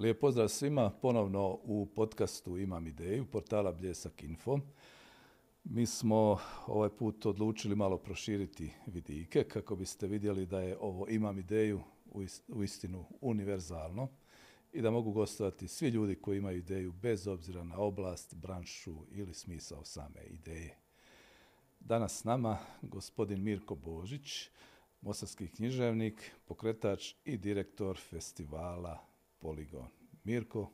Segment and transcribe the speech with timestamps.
[0.00, 4.58] Lijep pozdrav svima ponovno u podcastu Imam ideju, portala Bljesak Info.
[5.64, 11.38] Mi smo ovaj put odlučili malo proširiti vidike kako biste vidjeli da je ovo Imam
[11.38, 11.80] ideju
[12.48, 14.08] u istinu univerzalno
[14.72, 19.34] i da mogu gostovati svi ljudi koji imaju ideju bez obzira na oblast, branšu ili
[19.34, 20.78] smisao same ideje.
[21.80, 24.48] Danas s nama gospodin Mirko Božić,
[25.00, 29.09] mostarski književnik, pokretač i direktor festivala
[29.40, 29.86] Poligon.
[30.24, 30.70] Mirko,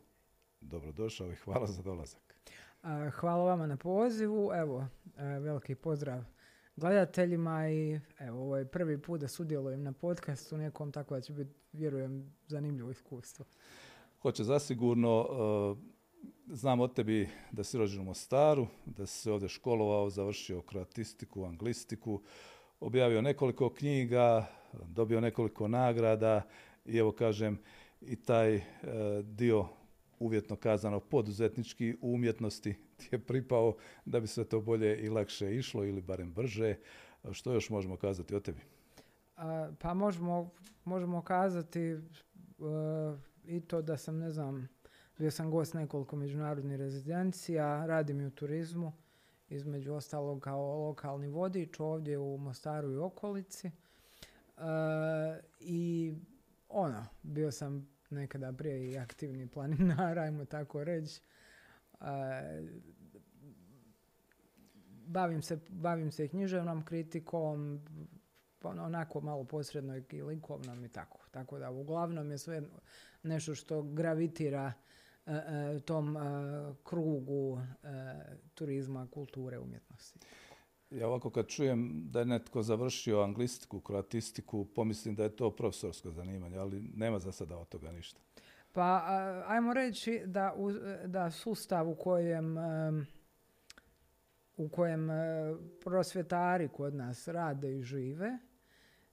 [0.61, 2.37] dobrodošao i hvala za dolazak.
[3.13, 4.51] Hvala vama na pozivu.
[4.55, 6.25] Evo, e, veliki pozdrav
[6.77, 11.33] gledateljima i evo, ovo je prvi put da sudjelujem na podcastu nekom, tako da će
[11.33, 13.45] biti, vjerujem, zanimljivo iskustvo.
[14.23, 19.49] Hoće zasigurno, e, znam od tebi da si rođen u Mostaru, da si se ovdje
[19.49, 22.23] školovao, završio kroatistiku, anglistiku,
[22.81, 26.43] objavio nekoliko knjiga, dobio nekoliko nagrada
[26.85, 27.59] i evo kažem
[28.01, 28.63] i taj e,
[29.23, 29.69] dio
[30.19, 35.57] uvjetno kazano poduzetnički u umjetnosti ti je pripao da bi sve to bolje i lakše
[35.57, 36.75] išlo ili barem brže.
[37.33, 38.61] Što još možemo kazati o tebi?
[39.79, 40.51] pa možemo,
[40.85, 41.99] možemo kazati e,
[43.45, 44.69] i to da sam, ne znam,
[45.19, 48.93] bio sam gost nekoliko međunarodnih rezidencija, radim i u turizmu,
[49.49, 53.67] između ostalog kao lokalni vodič ovdje u Mostaru i okolici.
[53.67, 53.73] E,
[55.61, 56.15] I
[56.79, 61.21] ono, bio sam nekada prije i aktivni planinar, ajmo tako reći.
[65.07, 67.81] bavim, se, bavim se književnom kritikom,
[68.63, 71.19] ono, onako malo posredno i likovnom i tako.
[71.31, 72.63] Tako da uglavnom je sve
[73.23, 74.73] nešto što gravitira
[75.27, 76.21] e, e, tom e,
[76.85, 77.61] krugu
[78.55, 80.19] turizma, kulture, umjetnosti.
[80.91, 86.11] Ja ovako kad čujem da je netko završio anglistiku, kroatistiku, pomislim da je to profesorsko
[86.11, 88.21] zanimanje, ali nema za sada od toga ništa.
[88.73, 89.03] Pa
[89.47, 90.55] ajmo reći da,
[91.07, 92.57] da sustav u kojem
[94.57, 95.09] u kojem
[95.85, 98.39] prosvjetari kod nas rade i žive,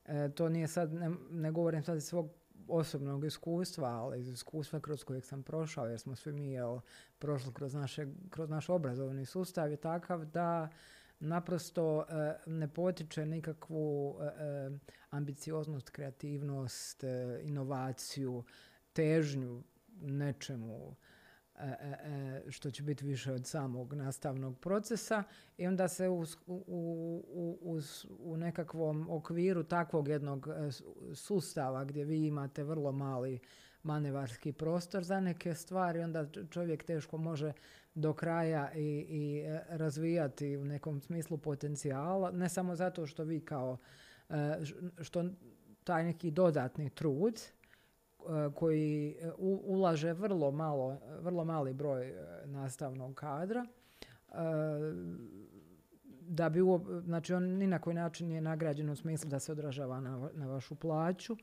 [0.06, 2.30] e, to nije sad, ne, ne govorim sad iz svog
[2.68, 6.80] osobnog iskustva, ali iz iskustva kroz kojeg sam prošao, jer smo svi mi jel,
[7.20, 10.70] prošli kroz, naše, kroz naš obrazovni sustav je takav da
[11.20, 14.70] naprosto e, ne potiče nikakvu e, e,
[15.10, 17.04] ambicioznost, kreativnost,
[17.44, 18.44] inovaciju,
[18.94, 19.64] težnju
[20.02, 20.96] nečemu
[22.50, 25.24] što će biti više od samog nastavnog procesa
[25.58, 27.80] i onda se u, u,
[28.20, 30.48] u nekakvom okviru takvog jednog
[31.16, 33.40] sustava gdje vi imate vrlo mali
[33.84, 37.54] manevarski prostor za neke stvari, onda čovjek teško može
[37.96, 43.40] do kraja i, i e, razvijati u nekom smislu potencijala, ne samo zato što vi
[43.40, 43.78] kao,
[44.30, 44.60] e,
[45.02, 45.26] što
[45.84, 47.44] taj neki dodatni trud e,
[48.56, 49.16] koji
[49.66, 52.14] ulaže vrlo malo, vrlo mali broj
[52.46, 53.66] nastavnog kadra,
[56.22, 56.60] da bi,
[57.04, 60.48] znači on ni na koji način nije nagrađen u smislu da se odražava na, na
[60.48, 61.38] vašu plaću,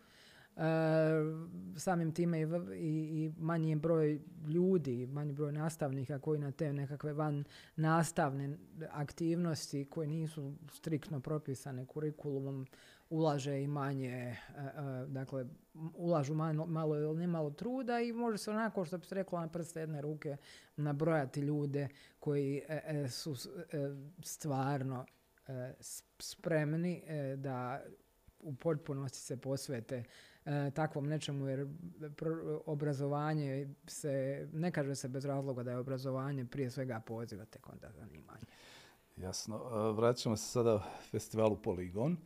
[1.76, 2.44] samim time i,
[2.78, 7.44] i, manji broj ljudi, manji broj nastavnika koji na te nekakve van
[7.76, 8.58] nastavne
[8.90, 12.66] aktivnosti koje nisu striktno propisane kurikulumom
[13.10, 15.46] ulaže i manje, e, e, dakle,
[15.94, 19.40] ulažu malo, malo ili ne malo truda i može se onako, što bi se reklo,
[19.40, 20.36] na prste jedne ruke
[20.76, 21.88] nabrojati ljude
[22.18, 22.62] koji
[23.08, 23.34] su
[24.22, 25.06] stvarno
[26.18, 27.02] spremni
[27.36, 27.82] da
[28.42, 30.04] u potpunosti se posvete e,
[30.74, 31.68] takvom nečemu jer
[32.66, 37.90] obrazovanje se, ne kaže se bez razloga da je obrazovanje prije svega poziva tek onda
[37.92, 38.44] zanimanje.
[39.16, 39.56] Jasno.
[39.56, 42.12] E, vraćamo se sada festivalu Poligon.
[42.12, 42.18] E,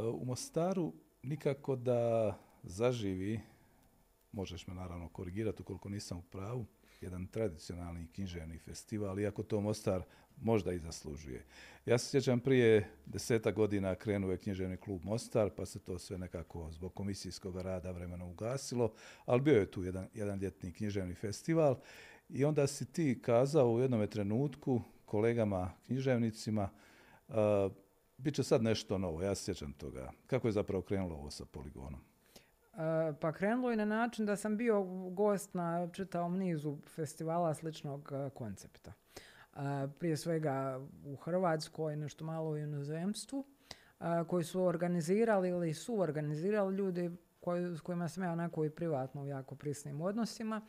[0.00, 0.92] u Mostaru
[1.22, 3.40] nikako da zaživi,
[4.32, 6.66] možeš me naravno korigirati ukoliko nisam u pravu,
[7.00, 10.02] jedan tradicionalni književni festival, iako to Mostar
[10.40, 11.44] možda i zaslužuje.
[11.86, 16.18] Ja se sjećam prije deseta godina krenuo je književni klub Mostar, pa se to sve
[16.18, 18.92] nekako zbog komisijskog rada vremena ugasilo,
[19.26, 21.76] ali bio je tu jedan, jedan ljetni književni festival
[22.28, 26.68] i onda si ti kazao u jednom trenutku kolegama književnicima
[27.28, 27.34] uh,
[28.18, 30.12] bit će sad nešto novo, ja se sjećam toga.
[30.26, 32.00] Kako je zapravo krenulo ovo sa poligonom?
[33.20, 38.92] Pa krenulo je na način da sam bio gost na čitavom nizu festivala sličnog koncepta.
[39.98, 43.44] Prije svega u Hrvatskoj, nešto malo u inozemstvu,
[44.26, 47.10] koji su organizirali ili su organizirali ljudi
[47.76, 50.60] s kojima sam ja onako i privatno u jako prisnim odnosima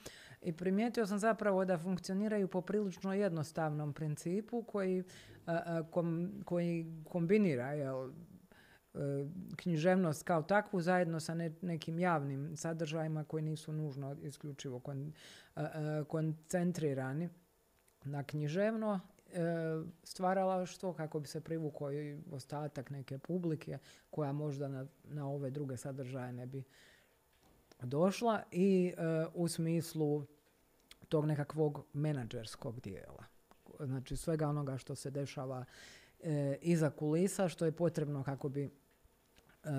[0.41, 5.03] i primijetio sam zapravo da funkcioniraju po prilično jednostavnom principu koji,
[6.45, 8.11] koji kombinira jel,
[9.55, 14.81] književnost kao takvu zajedno sa nekim javnim sadržajima koji nisu nužno isključivo
[16.07, 17.29] koncentrirani
[18.03, 18.99] na književno
[20.03, 23.77] stvaralaštvo kako bi se privukao i ostatak neke publike
[24.09, 26.63] koja možda na, na ove druge sadržaje ne bi
[27.81, 28.93] došla i
[29.33, 30.25] u smislu
[31.09, 33.25] tog nekakvog menadžerskog dijela.
[33.79, 35.65] Znači svega onoga što se dešava
[36.23, 38.69] e, iza kulisa, što je potrebno kako bi e,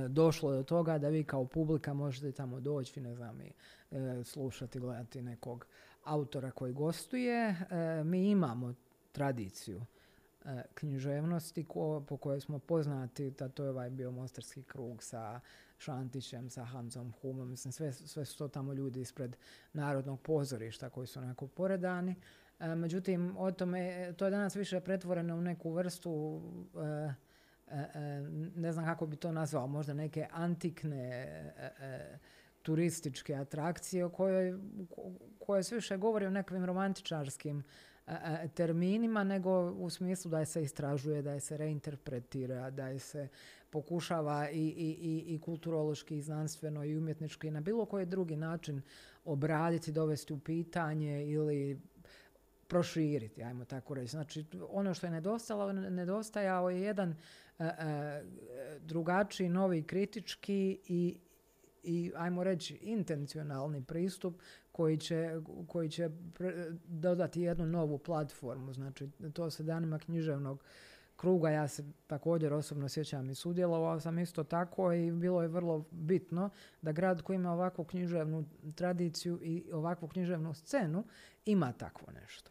[0.08, 3.52] došlo do toga da vi kao publika možete tamo doći, ne znam, i
[3.90, 5.66] e, slušati, gledati nekog
[6.04, 7.48] autora koji gostuje.
[7.48, 8.74] E, mi imamo
[9.12, 9.82] tradiciju
[10.44, 11.66] e, književnosti
[12.06, 15.40] po kojoj smo poznati, da to je ovaj bio mostarski krug sa
[15.78, 19.36] Šantićem, sa Hanzom Humom, mislim sve, sve su to tamo ljudi ispred
[19.72, 22.14] Narodnog pozorišta koji su onako poredani.
[22.60, 26.42] E, međutim, o tome, to je danas više pretvoreno u neku vrstu
[26.76, 27.12] e,
[28.56, 31.26] ne znam kako bi to nazvao, možda neke antikne
[32.62, 34.58] turističke atrakcije o kojoj,
[35.38, 37.62] koje sve više govori o nekakvim romantičarskim
[38.54, 43.28] terminima, nego u smislu da se istražuje, da se reinterpretira, da se
[43.70, 48.82] pokušava i, i, i kulturološki, i znanstveno, i umjetnički i na bilo koji drugi način
[49.24, 51.80] obraditi, dovesti u pitanje ili
[52.70, 54.10] proširiti, ajmo tako reći.
[54.10, 57.14] Znači, ono što je nedostajalo, nedostajao je jedan
[58.80, 61.18] drugačiji, novi, kritički i,
[61.82, 64.40] i ajmo reći intencionalni pristup
[64.72, 66.10] koji će, koji će
[66.84, 68.72] dodati jednu novu platformu.
[68.72, 70.64] Znači, to se danima književnog
[71.16, 75.84] kruga, ja se također osobno sjećam i sudjelovao sam isto tako i bilo je vrlo
[75.90, 76.50] bitno
[76.82, 78.44] da grad koji ima ovakvu književnu
[78.74, 81.04] tradiciju i ovakvu književnu scenu
[81.44, 82.50] ima takvo nešto.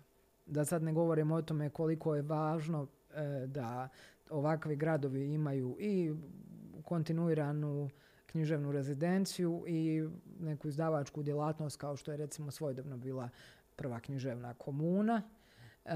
[0.49, 3.89] Da sad ne govorim o tome koliko je važno e, da
[4.29, 6.13] ovakvi gradovi imaju i
[6.83, 7.89] kontinuiranu
[8.25, 10.07] književnu rezidenciju i
[10.39, 13.29] neku izdavačku djelatnost kao što je recimo svojedobno bila
[13.75, 15.21] prva književna komuna
[15.85, 15.91] e,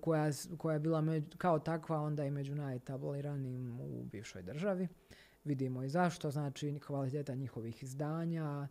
[0.00, 1.02] koja, koja je bila
[1.38, 4.88] kao takva onda i među najetabliranijim u bivšoj državi.
[5.44, 8.68] Vidimo i zašto, znači kvaliteta njihovih izdanja,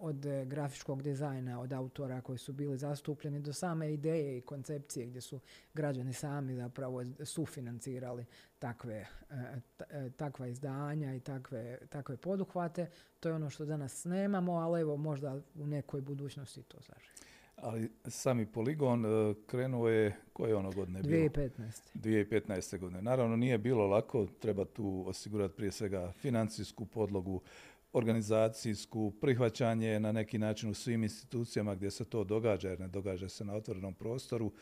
[0.00, 5.20] od grafičkog dizajna, od autora koji su bili zastupljeni do same ideje i koncepcije gdje
[5.20, 5.40] su
[5.74, 8.24] građani sami zapravo sufinancirali
[8.58, 9.06] takve,
[10.16, 12.90] takva izdanja i takve, takve poduhvate.
[13.20, 17.34] To je ono što danas nemamo, ali evo možda u nekoj budućnosti to zaživi.
[17.56, 21.28] Ali sami poligon e, krenuo je, koje ono godine bilo?
[21.28, 21.50] 2015.
[21.94, 22.78] 2015.
[22.78, 23.02] godine.
[23.02, 27.40] Naravno nije bilo lako, treba tu osigurati prije svega financijsku podlogu,
[27.94, 33.28] organizacijsku, prihvaćanje na neki način u svim institucijama gdje se to događa, jer ne događa
[33.28, 34.52] se na otvorenom prostoru.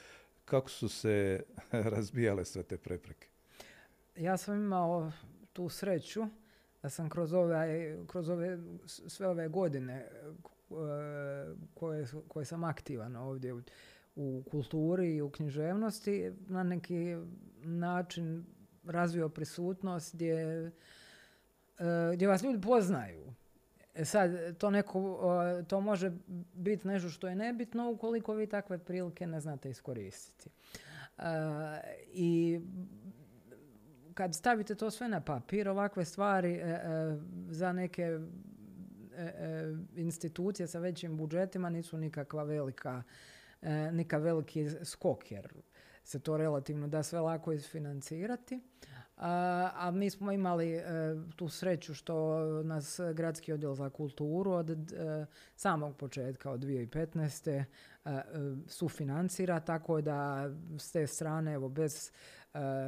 [0.45, 1.43] Kako su se
[1.95, 3.29] razbijale sve te prepreke?
[4.17, 5.13] Ja sam imao
[5.53, 6.27] tu sreću
[6.83, 10.09] da sam kroz ove, kroz ove sve ove godine e,
[11.75, 13.55] koje, koje sam aktivan ovdje
[14.17, 17.17] u, kulturi i u književnosti na neki
[17.63, 18.45] način
[18.85, 20.73] razvio prisutnost gdje
[22.15, 23.33] gdje vas ljudi poznaju.
[23.95, 25.21] E sad, to, neko,
[25.69, 26.13] to može
[26.55, 30.51] biti nešto što je nebitno ukoliko vi takve prilike ne znate iskoristiti.
[31.19, 31.23] E,
[32.13, 32.61] I
[34.15, 36.61] kad stavite to sve na papir, ovakve stvari
[37.49, 38.19] za neke
[39.97, 43.03] institucije sa većim budžetima nisu nikakva velika,
[43.93, 45.53] nikakav veliki skok, jer
[46.05, 48.61] se to relativno da sve lako isfinancirati
[49.75, 50.83] a mi smo imali e,
[51.37, 55.27] tu sreću što nas Gradski odjel za kulturu od e,
[55.57, 57.65] samog početka od 2015.
[58.05, 58.23] E,
[58.67, 61.93] sufinancira, tako da s te strane, evo, bez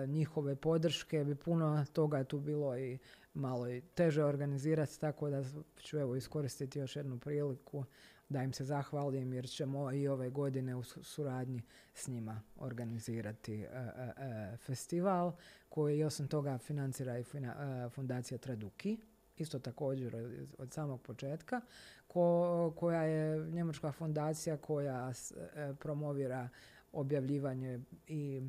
[0.07, 2.99] njihove podrške bi puno toga tu bilo i
[3.35, 5.43] malo i teže organizirati, tako da
[5.79, 7.85] ću evo iskoristiti još jednu priliku
[8.29, 11.63] da im se zahvalim jer ćemo i ove godine u suradnji
[11.95, 15.33] s njima organizirati e, e, e, festival
[15.69, 17.25] koji osim toga financira i
[17.91, 18.99] fundacija Traduki,
[19.37, 20.17] isto također
[20.59, 21.61] od, samog početka,
[22.77, 25.13] koja je njemačka fundacija koja
[25.79, 26.49] promovira
[26.93, 28.43] objavljivanje i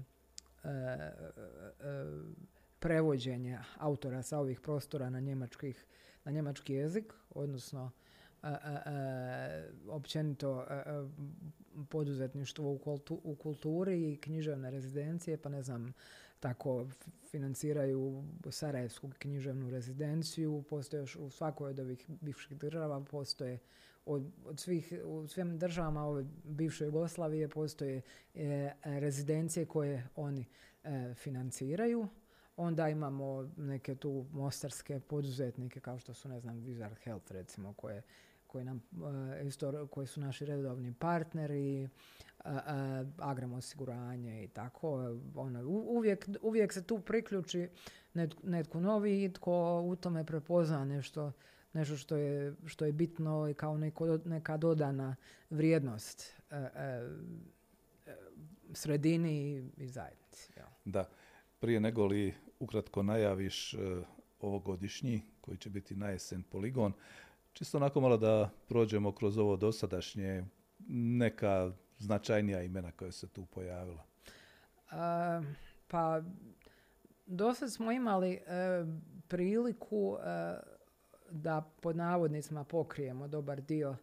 [2.80, 5.86] prevođenje autora sa ovih prostora na, njemačkih,
[6.24, 7.92] na njemački jezik, odnosno
[9.90, 10.66] općenito
[11.90, 15.94] poduzetništvo u kulturi i književne rezidencije, pa ne znam,
[16.40, 16.88] tako
[17.32, 23.60] financiraju Sarajevsku književnu rezidenciju, postoje još u svakoj od ovih bivših država, postoje
[24.06, 28.02] od, svih, u svim državama ove bivše Jugoslavije postoje
[28.36, 30.46] e, rezidencije koje oni
[30.84, 32.08] e, financiraju.
[32.58, 38.02] Onda imamo neke tu mostarske poduzetnike kao što su, ne znam, Wizard Health recimo, koje,
[38.56, 38.82] koji, nam,
[39.82, 42.52] uh, koji su naši redovni partneri, uh,
[43.18, 45.18] Agram osiguranje i tako.
[45.36, 47.70] Ono, uvijek, uvijek se tu priključi
[48.44, 51.32] netko novi i tko u tome prepozna nešto,
[51.74, 55.16] nešto što, je, što je bitno i kao neko, neka dodana
[55.50, 56.42] vrijednost
[58.74, 60.52] sredini i zajednici.
[60.86, 61.10] Da.
[61.60, 63.76] Prije nego li ukratko najaviš
[64.40, 66.94] ovogodišnji, koji će biti na jesen poligon,
[67.56, 70.44] čisto onako malo da prođemo kroz ovo dosadašnje
[70.90, 74.04] neka značajnija imena koja se tu pojavila.
[75.88, 76.22] pa
[77.26, 78.40] do sad smo imali e,
[79.28, 80.56] priliku e,
[81.32, 83.96] da pod navodnicima pokrijemo dobar dio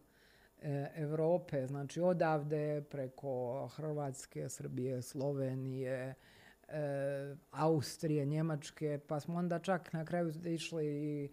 [0.61, 6.15] e, Europe, znači odavde preko Hrvatske, Srbije, Slovenije,
[6.67, 11.29] e, Austrije, Njemačke, pa smo onda čak na kraju išli i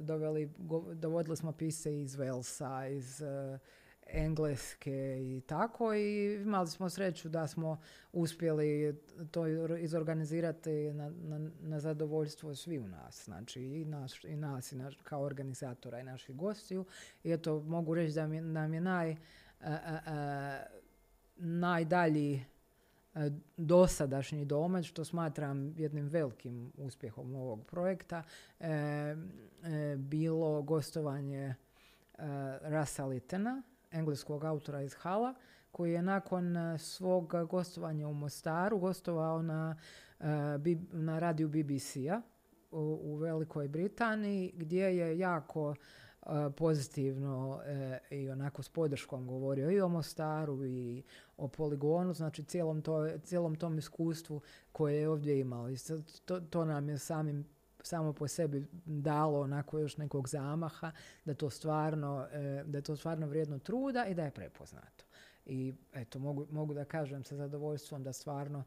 [0.00, 0.50] doveli,
[0.94, 3.58] dovodili smo pise iz Velsa, iz e,
[4.06, 7.80] Engleske i tako i imali smo sreću da smo
[8.12, 8.96] uspjeli
[9.30, 9.46] to
[9.76, 14.96] izorganizirati na, na, na zadovoljstvo svi u nas, znači i, naš, i nas i naš,
[15.02, 16.84] kao organizatora i naših gostiju.
[17.24, 19.16] I eto mogu reći da nam je naj,
[21.36, 22.49] najdalji E,
[23.56, 28.22] dosadašnji domać, što smatram jednim velikim uspjehom ovog projekta,
[28.60, 29.16] e, e,
[29.96, 31.54] bilo gostovanje
[32.62, 35.34] Rasa Litena, engleskog autora iz Hala,
[35.72, 39.76] koji je nakon svog gostovanja u Mostaru gostovao na,
[40.92, 42.20] na radiju BBC-a
[42.70, 45.74] u, u Velikoj Britaniji, gdje je jako
[46.56, 51.02] pozitivno e, i onako s podrškom govorio i o Mostaru i
[51.40, 54.40] o poligonu, znači cijelom, to, cijelom tom iskustvu
[54.72, 55.70] koje je ovdje imao.
[55.70, 55.76] I
[56.24, 57.44] to, to nam je samim
[57.82, 60.92] samo po sebi dalo onako još nekog zamaha
[61.24, 65.04] da to stvarno, e, da je to stvarno vrijedno truda i da je prepoznato.
[65.46, 68.64] I eto, mogu, mogu da kažem sa zadovoljstvom da stvarno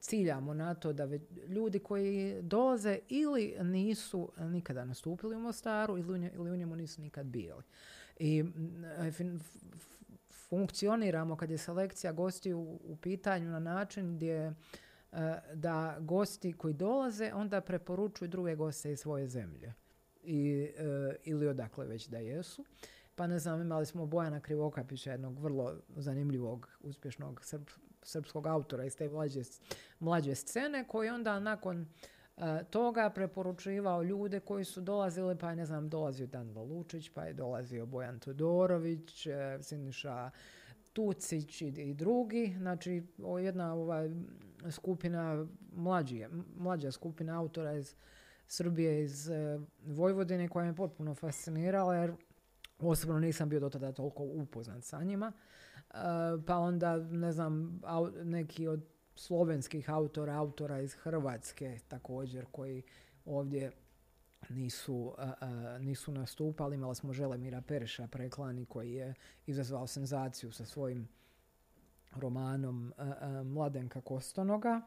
[0.00, 1.08] ciljamo na to da
[1.48, 7.62] ljudi koji dolaze ili nisu nikada nastupili u Mostaru ili u, njemu nisu nikad bili.
[8.18, 8.44] I
[10.52, 14.52] funkcioniramo kad je selekcija gosti u, pitanju na način gdje e,
[15.54, 19.74] da gosti koji dolaze onda preporučuju druge goste iz svoje zemlje
[20.22, 22.64] i, e, ili odakle već da jesu.
[23.14, 27.70] Pa ne znam, imali smo Bojana Krivokapića, jednog vrlo zanimljivog, uspješnog srp,
[28.02, 29.42] srpskog autora iz te mlađe,
[29.98, 31.86] mlađe scene, koji onda nakon
[32.70, 37.32] toga preporučivao ljude koji su dolazili, pa je, ne znam, dolazio Danilo Lučić, pa je
[37.32, 40.30] dolazio Bojan Todorović, e, Siniša
[40.92, 42.54] Tucić i, drugi.
[42.58, 43.02] Znači,
[43.40, 44.10] jedna ovaj,
[44.70, 47.94] skupina, mlađije, mlađa skupina autora iz
[48.46, 52.12] Srbije, iz e, Vojvodine, koja me potpuno fascinirala, jer
[52.78, 55.32] osobno nisam bio do tada toliko upoznat sa njima.
[56.46, 57.80] Pa onda, ne znam,
[58.24, 58.84] neki od
[59.14, 62.82] slovenskih autora, autora iz Hrvatske također koji
[63.24, 63.72] ovdje
[64.48, 66.76] nisu, eh, nisu nastupali.
[66.76, 69.14] Imali smo Želemira Periša preklani koji je
[69.46, 71.08] izazvao senzaciju sa svojim
[72.16, 72.92] romanom
[73.44, 74.80] Mladenka Kostonoga.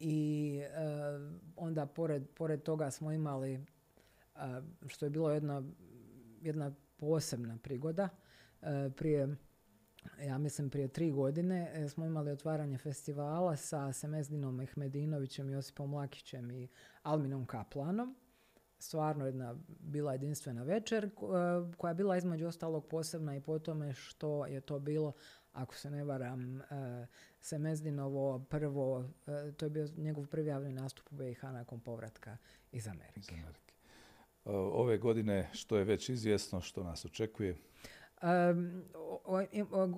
[0.00, 0.60] I
[1.56, 3.64] onda pored, pored toga smo imali,
[4.86, 5.62] što je bilo jedna,
[6.42, 8.08] jedna posebna prigoda,
[8.96, 9.36] prije
[10.26, 16.50] ja mislim prije tri godine e, smo imali otvaranje festivala sa Semezdinom Mehmedinovićem, Josipom Lakićem
[16.50, 16.68] i
[17.02, 18.16] Alminom Kaplanom.
[18.78, 21.10] Stvarno jedna bila jedinstvena večer e,
[21.76, 25.12] koja je bila između ostalog posebna i po tome što je to bilo,
[25.52, 26.60] ako se ne varam,
[27.40, 29.08] Semezdinovo prvo,
[29.56, 32.36] to je bio njegov prvi javni nastup u BiH nakon povratka
[32.72, 33.20] iz Amerike.
[33.20, 33.74] Iz Amerike.
[34.72, 37.56] Ove godine, što je već izvjesno, što nas očekuje?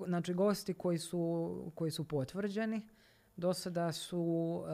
[0.07, 2.89] Znači gosti koji su, koji su potvrđeni
[3.37, 4.65] do sada su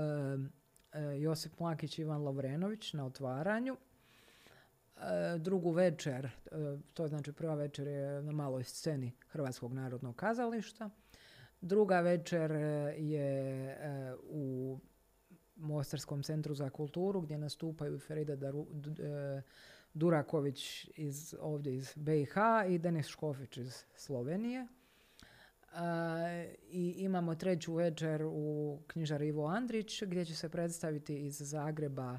[0.93, 3.77] e, Josip Mlakić i Ivan Lovrenović na otvaranju.
[4.97, 6.31] E, drugu večer, e,
[6.95, 10.91] to znači prva večer je na maloj sceni Hrvatskog narodnog kazališta.
[11.61, 12.51] Druga večer
[12.99, 13.77] je
[14.31, 14.79] u
[15.57, 18.67] Mostarskom centru za kulturu gdje nastupaju Ferida Daru,
[19.95, 22.35] Duraković iz, ovdje iz BiH
[22.69, 24.67] i Denis Škofić iz Slovenije.
[26.71, 32.19] I imamo treću večer u knjižar Ivo Andrić gdje će se predstaviti iz Zagreba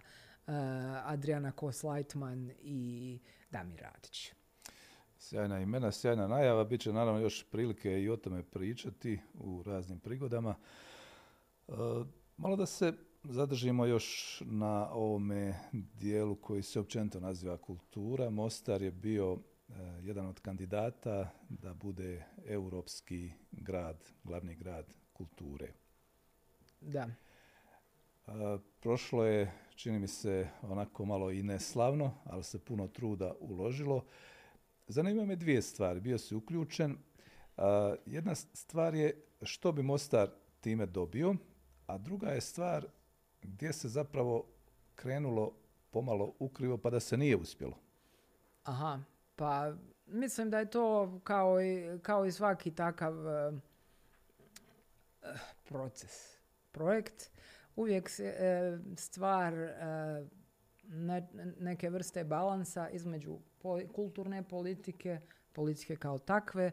[1.04, 3.20] Adriana Kos-Lightman i
[3.52, 4.34] Damir Radić.
[5.18, 6.64] Sjajna imena, sjajna najava.
[6.64, 10.56] Biće naravno još prilike i o tome pričati u raznim prigodama.
[12.38, 12.94] Malo da se
[13.30, 18.30] zadržimo još na ovome dijelu koji se općenito naziva kultura.
[18.30, 25.74] Mostar je bio e, jedan od kandidata da bude europski grad, glavni grad kulture.
[26.82, 27.08] Da.
[28.80, 34.06] prošlo je, čini mi se, onako malo i neslavno, ali se puno truda uložilo.
[34.88, 36.00] Zanima me dvije stvari.
[36.00, 36.98] Bio si uključen.
[38.06, 40.30] jedna stvar je što bi Mostar
[40.62, 41.36] time dobio,
[41.88, 42.88] a druga je stvar
[43.46, 44.46] gdje se zapravo
[44.96, 45.52] krenulo
[45.92, 47.78] pomalo ukrivo pa da se nije uspjelo.
[48.64, 49.00] Aha,
[49.36, 49.74] pa
[50.06, 53.52] mislim da je to kao i, kao i svaki takav eh,
[55.64, 56.38] proces,
[56.72, 57.32] projekt.
[57.76, 60.28] Uvijek se eh, stvar eh,
[61.60, 63.38] neke vrste balansa između
[63.94, 65.20] kulturne politike,
[65.54, 66.72] politike kao takve,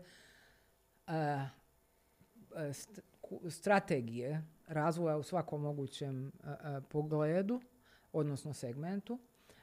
[3.50, 6.32] strategije razvoja u svakom mogućem
[6.88, 7.60] pogledu,
[8.12, 9.18] odnosno segmentu.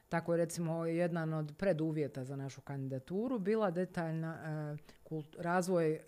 [0.10, 4.78] Tako je recimo jedan od preduvjeta za našu kandidaturu bila detaljna
[5.38, 6.00] razvoj,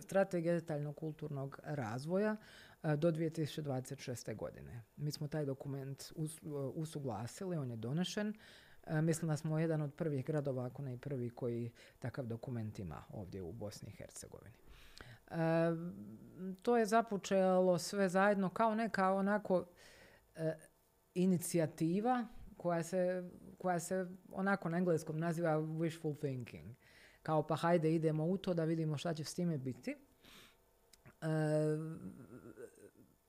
[0.00, 2.36] strategija detaljnog kulturnog razvoja
[2.82, 4.36] do 2026.
[4.36, 4.82] godine.
[4.96, 6.12] Mi smo taj dokument
[6.74, 8.34] usuglasili, on je donešen.
[9.02, 13.04] Mislim da smo jedan od prvih gradova, ako ne i prvi, koji takav dokument ima
[13.12, 14.69] ovdje u Bosni i Hercegovini
[16.62, 19.64] to je započelo sve zajedno kao neka onako
[20.34, 20.54] e,
[21.14, 26.76] inicijativa koja se, koja se onako na engleskom naziva wishful thinking.
[27.22, 29.96] Kao pa hajde idemo u to da vidimo šta će s time biti.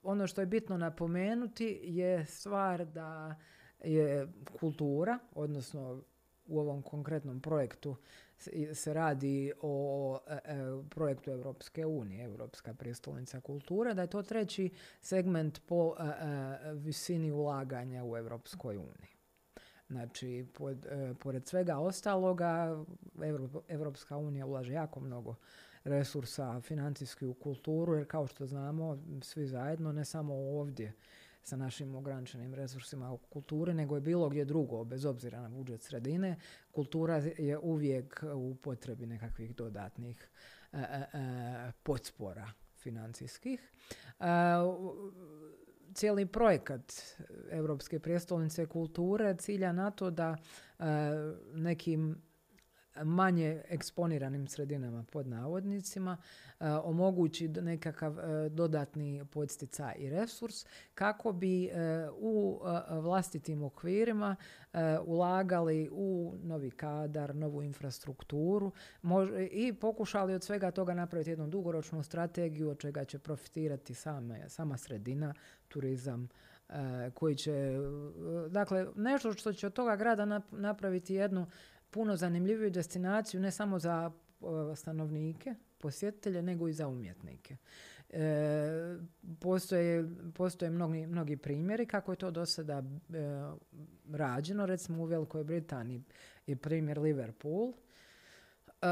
[0.04, 3.36] Ono što je bitno napomenuti je stvar da
[3.84, 4.28] je
[4.60, 6.04] kultura, odnosno
[6.46, 7.96] u ovom konkretnom projektu
[8.74, 10.40] se radi o e, e,
[10.90, 14.70] projektu Europske unije, Europska prijestolnica kulture, da je to treći
[15.02, 16.04] segment po e,
[16.74, 19.12] visini ulaganja u Europskoj uniji.
[19.90, 20.46] Znači,
[21.20, 22.84] pored svega ostaloga,
[23.68, 25.36] Europska unija ulaže jako mnogo
[25.84, 30.94] resursa financijski u kulturu, jer kao što znamo, svi zajedno, ne samo ovdje,
[31.44, 35.84] sa našim ograničenim resursima u kulturi, nego je bilo gdje drugo, bez obzira na budžet
[35.84, 36.36] sredine.
[36.72, 40.30] Kultura je uvijek u potrebi nekakvih dodatnih
[40.74, 43.72] e, e, e potspora financijskih.
[44.20, 44.26] E,
[45.94, 46.94] cijeli projekat
[47.52, 50.38] Europske prijestolnice kulture cilja na to da
[51.54, 52.22] nekim
[53.04, 56.18] manje eksponiranim sredinama pod navodnicima
[56.60, 61.70] e, omogući nekakav e, dodatni podsticaj i resurs kako bi e,
[62.20, 64.36] u vlastitim okvirima
[65.06, 68.72] ulagali u novi kadar, novu infrastrukturu
[69.52, 74.78] i pokušali od svega toga napraviti jednu dugoročnu strategiju od čega će profitirati same, sama
[74.78, 75.34] sredina,
[75.68, 76.30] turizam,
[77.14, 77.78] koji će,
[78.50, 81.48] dakle, nešto što će od toga grada napraviti jednu
[81.92, 84.12] puno zanimljiviju destinaciju ne samo za
[84.76, 87.58] stanovnike, posjetitelje, nego i za umjetnike.
[88.10, 88.98] E,
[89.40, 92.84] postoje, postoje mnogi, mnogi primjeri kako je to do sada e,
[94.12, 94.66] rađeno.
[94.66, 96.04] Recimo u Velikoj Britaniji
[96.48, 98.86] je primjer Liverpool, e,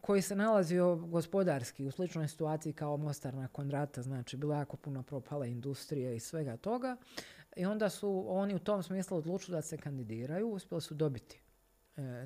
[0.00, 5.02] koji se nalazio gospodarski u sličnoj situaciji kao Mostar nakon rata, znači bilo jako puno
[5.02, 6.96] propale industrije i svega toga.
[7.56, 11.43] I onda su oni u tom smislu odlučili da se kandidiraju, uspjeli su dobiti E,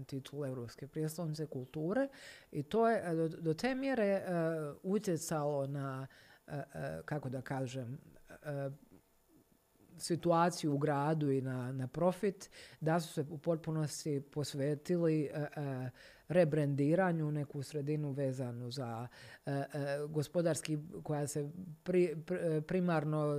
[0.06, 2.08] titul Europske prijestolnice kulture
[2.52, 4.22] i to je do, do te mjere e,
[4.82, 6.06] utjecalo na,
[6.46, 6.62] e,
[7.04, 7.98] kako da kažem,
[9.98, 12.50] situaciju u gradu i na, na profit,
[12.80, 15.30] da su se u potpunosti posvetili
[16.28, 19.08] rebrendiranju, neku sredinu vezanu za
[20.08, 21.50] gospodarski, koja se
[22.66, 23.34] primarno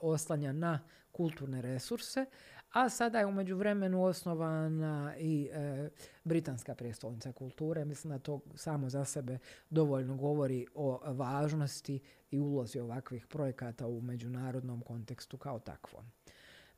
[0.00, 0.80] oslanja na
[1.12, 2.26] kulturne resurse,
[2.72, 5.88] a sada je u međuvremenu osnovana i e,
[6.24, 7.84] Britanska prijestolnica kulture.
[7.84, 9.38] Mislim da to samo za sebe
[9.70, 12.00] dovoljno govori o važnosti
[12.30, 16.04] i ulozi ovakvih projekata u međunarodnom kontekstu kao takvom.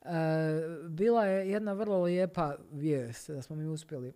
[0.02, 0.08] E,
[0.88, 4.12] bila je jedna vrlo lijepa vijest da smo mi uspjeli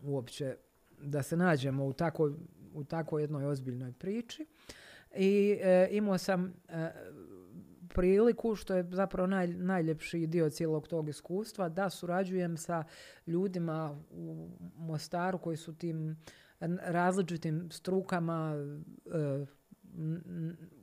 [0.00, 0.56] uopće
[1.02, 2.32] da se nađemo u tako,
[2.74, 4.46] u tako jednoj ozbiljnoj priči.
[5.16, 6.54] I e, imao sam
[7.94, 12.84] priliku, što je zapravo naj, najljepši dio cijelog tog iskustva, da surađujem sa
[13.26, 16.16] ljudima u Mostaru koji su tim
[16.82, 18.54] različitim strukama
[19.06, 19.46] e,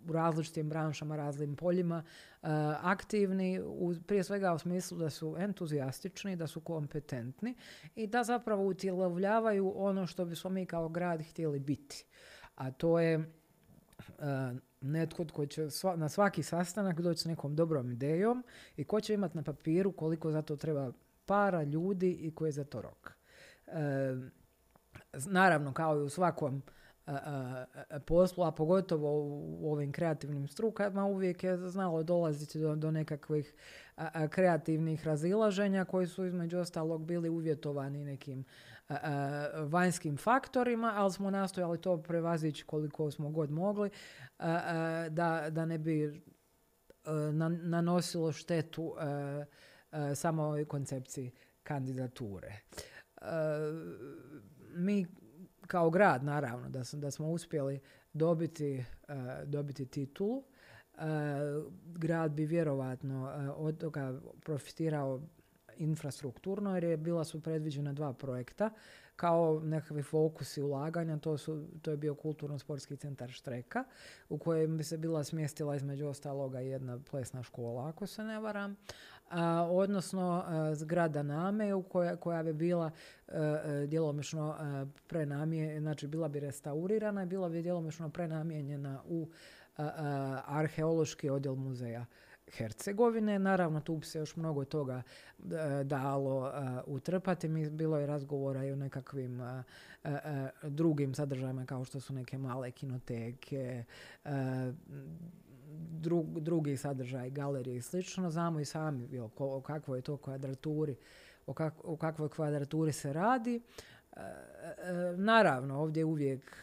[0.10, 2.48] u različitim branšama, razlim poljima e,
[2.82, 3.62] aktivni,
[4.08, 7.56] prije svega u smislu da su entuzijastični, da su kompetentni
[7.96, 12.06] i da zapravo utjelovljavaju ono što bismo mi kao grad htjeli biti.
[12.56, 13.24] A to je e,
[14.86, 18.44] netko tko će na svaki sastanak doći s nekom dobrom idejom
[18.78, 20.92] i ko će imati na papiru koliko za to treba
[21.26, 23.14] para, ljudi i koji je za to rok.
[23.68, 24.16] E,
[25.26, 26.64] naravno, kao i u svakom
[28.06, 29.12] poslu, a pogotovo
[29.62, 33.54] u ovim kreativnim strukama uvijek je znalo dolaziti do, do nekakvih
[34.30, 38.46] kreativnih razilaženja koji su između ostalog bili uvjetovani nekim
[39.68, 43.90] vanjskim faktorima, ali smo nastojali to prevazići koliko smo god mogli
[45.10, 46.22] da, da ne bi
[47.62, 48.96] nanosilo štetu
[50.16, 51.32] samo ovoj koncepciji
[51.64, 52.54] kandidature.
[54.76, 55.06] Mi
[55.68, 57.80] kao grad naravno da, da smo uspjeli
[58.14, 58.86] dobiti,
[59.46, 60.44] dobiti titulu.
[61.86, 65.22] grad bi vjerovatno od toga profitirao
[65.78, 68.70] infrastrukturno jer je bila su predviđena dva projekta
[69.16, 73.84] kao nekakvi fokusi ulaganja, to, su, to je bio kulturno-sportski centar Štreka
[74.30, 78.76] u kojem bi se bila smjestila između ostaloga jedna plesna škola, ako se ne varam,
[79.30, 82.92] a, odnosno a, zgrada Name u koja, koja bi bila
[83.28, 84.56] a, djelomično
[85.08, 89.30] prenamije, znači bila bi restaurirana i bila bi djelomično prenamijenjena u
[90.46, 92.06] arheološki odjel muzeja
[92.52, 93.40] Hercegovine.
[93.40, 95.02] Naravno, tu bi se još mnogo toga
[95.40, 96.52] e, dalo e,
[96.86, 97.48] utrpati.
[97.48, 99.64] Mi bilo je razgovora i o nekakvim e,
[100.64, 103.84] drugim sadržajima kao što su neke male kinoteke,
[106.40, 108.30] drugi sadržaj, galerije i slično.
[108.30, 110.96] Znamo i sami o, o kakvoj je to kvadraturi,
[111.48, 111.54] o,
[111.84, 113.62] o kakvoj kvadraturi se radi.
[115.16, 116.58] Naravno, ovdje uvijek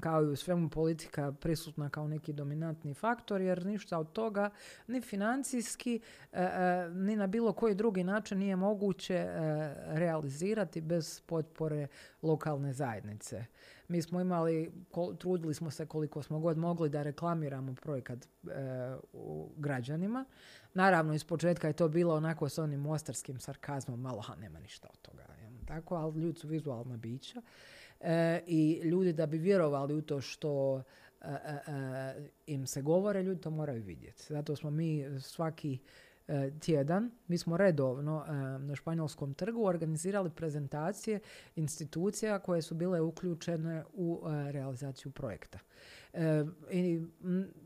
[0.00, 4.50] kao i u svemu politika prisutna kao neki dominantni faktor jer ništa od toga
[4.86, 6.00] ni financijski
[6.32, 9.28] e, e, ni na bilo koji drugi način nije moguće e,
[9.86, 11.86] realizirati bez potpore
[12.22, 13.44] lokalne zajednice.
[13.88, 14.72] Mi smo imali,
[15.18, 18.28] trudili smo se koliko smo god mogli da reklamiramo projekat
[19.56, 20.24] građanima.
[20.74, 24.88] Naravno, iz početka je to bilo onako s onim mostarskim sarkazmom, malo, ha, nema ništa
[24.92, 25.26] od toga.
[25.68, 27.42] Tako, ali ljudi su vizualna bića.
[28.00, 30.82] E, i ljudi da bi vjerovali u to što
[31.20, 34.24] e, e, im se govore, ljudi to moraju vidjeti.
[34.28, 35.78] Zato smo mi svaki
[36.60, 38.24] tjedan, mi smo redovno
[38.60, 41.20] na Španjolskom trgu organizirali prezentacije
[41.56, 45.58] institucija koje su bile uključene u realizaciju projekta.
[46.70, 47.02] I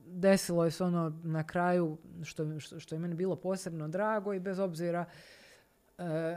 [0.06, 4.58] desilo je se ono na kraju što, što je meni bilo posebno drago i bez
[4.58, 5.04] obzira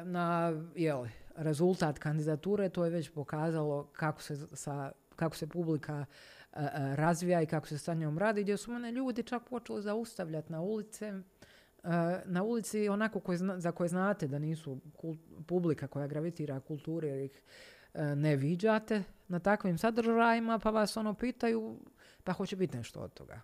[0.04, 6.06] na jeli, rezultat kandidature, to je već pokazalo kako se, sa, kako se publika
[6.54, 9.82] e, e, razvija i kako se sa njom radi, gdje su mene ljudi čak počeli
[9.82, 11.22] zaustavljati na ulice, e,
[12.26, 14.80] na ulici onako koji za koje znate da nisu
[15.48, 17.42] publika koja gravitira kulturi jer ih
[18.16, 21.80] ne viđate na takvim sadržajima, pa vas ono pitaju,
[22.24, 23.42] pa hoće biti nešto od toga.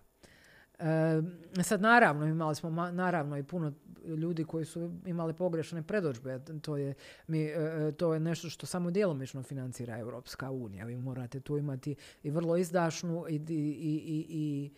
[0.82, 3.72] E, sad naravno imali smo naravno i puno
[4.04, 6.40] ljudi koji su imali pogrešne predođbe.
[6.62, 6.94] To je,
[7.26, 10.84] mi, e, e, to je nešto što samo djelomično financira Europska unija.
[10.84, 14.72] Vi morate tu imati i vrlo izdašnu i, i, i, i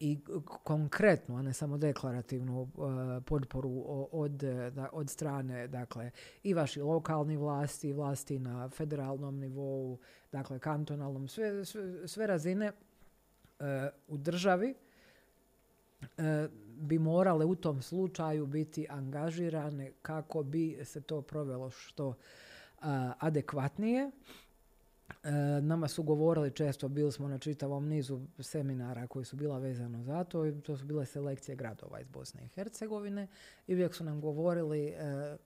[0.00, 2.68] i konkretnu, a ne samo deklarativnu uh,
[3.26, 4.42] potporu od,
[4.92, 6.10] od strane dakle,
[6.42, 9.98] i vaši lokalni vlasti, vlasti na federalnom nivou,
[10.32, 12.72] dakle kantonalnom, sve, sve, sve razine
[14.08, 14.83] u državi E,
[16.76, 22.14] bi morale u tom slučaju biti angažirane kako bi se to provelo što
[23.18, 24.10] adekvatnije.
[25.24, 25.30] E,
[25.62, 30.24] nama su govorili često, bili smo na čitavom nizu seminara koji su bila vezano za
[30.24, 33.26] to i to su bile selekcije gradova iz Bosne i Hercegovine
[33.66, 35.36] i uvijek su nam govorili e,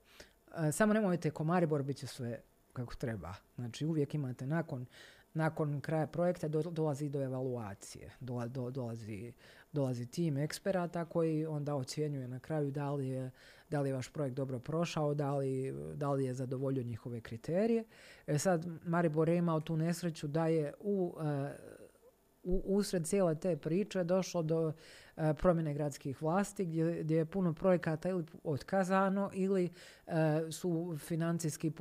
[0.73, 2.41] samo nemojte Komaribor, bit će sve
[2.73, 3.35] kako treba.
[3.55, 4.87] Znači uvijek imate nakon
[5.35, 9.33] nakon kraja projekta dolazi do evaluacije, dolazi
[9.73, 13.31] dolazi tim eksperata koji onda ocjenjuje na kraju da li je,
[13.71, 17.85] da li je vaš projekt dobro prošao, da li, da li je zadovoljio njihove kriterije.
[18.27, 21.25] E sad, Maribor je imao tu nesreću da je u, uh,
[22.43, 27.55] u usred cijele te priče došlo do uh, promjene gradskih vlasti gdje, gdje je puno
[27.55, 29.71] projekata ili otkazano ili
[30.07, 30.13] uh,
[30.51, 31.73] su financijski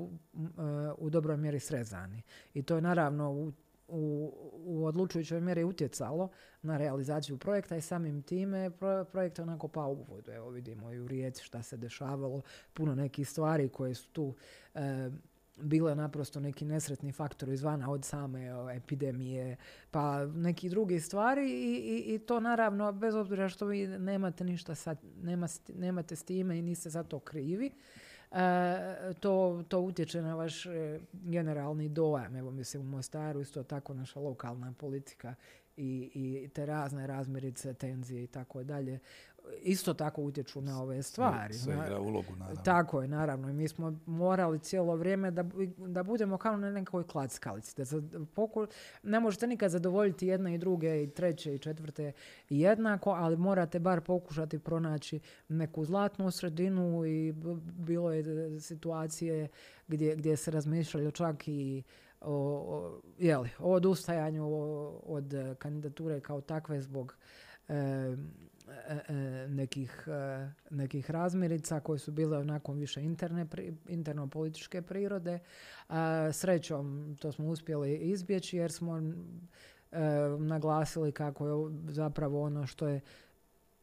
[0.97, 2.21] u dobroj mjeri srezani.
[2.53, 3.51] I to je naravno u
[3.87, 6.29] u, u odlučujućoj mjeri utjecalo
[6.61, 8.71] na realizaciju projekta i samim time
[9.11, 10.31] projekt je onako pao u vodu.
[10.31, 12.41] Evo vidimo i u Rijeci šta se dešavalo,
[12.73, 14.35] puno nekih stvari koje su tu
[14.75, 15.09] e,
[15.61, 19.55] bile naprosto neki nesretni faktori izvana od same epidemije,
[19.91, 24.75] pa neki drugi stvari i, i, i, to naravno bez obzira što vi nemate ništa
[24.75, 27.71] sad, nema, nemate s time i niste za to krivi.
[29.19, 30.65] To, to utječe na vaš
[31.11, 32.35] generalni dojam.
[32.35, 35.35] Evo mislim u Mostaru isto tako naša lokalna politika
[35.77, 38.99] i, i te razne razmirice, tenzije i tako dalje
[39.61, 41.53] isto tako utječu na ove stvari.
[41.53, 42.61] Sve, igra ulogu, naravno.
[42.63, 43.49] Tako je, naravno.
[43.49, 45.45] I mi smo morali cijelo vrijeme da,
[45.77, 47.75] da budemo kao na nekoj klackalici.
[47.77, 47.85] Da
[48.33, 48.67] poku,
[49.03, 52.11] ne možete nikad zadovoljiti jedne i druge i treće i četvrte
[52.49, 57.33] jednako, ali morate bar pokušati pronaći neku zlatnu sredinu i
[57.63, 59.47] bilo je situacije
[59.87, 61.83] gdje, gdje se razmišljali čak i
[62.21, 64.47] o, o, jeli, o odustajanju
[65.05, 67.15] od kandidature kao takve zbog
[67.69, 68.17] E, e,
[69.47, 73.47] nekih, e, nekih razmirica koje su bile onako više interne,
[73.87, 75.39] interno političke prirode.
[76.33, 79.01] Srećom to smo uspjeli izbjeći jer smo
[80.39, 83.01] naglasili kako je zapravo ono što je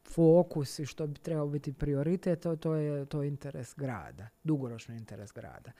[0.03, 5.31] fokus i što bi trebao biti prioritet, to, to, je, to interes grada, dugoročni interes
[5.33, 5.71] grada.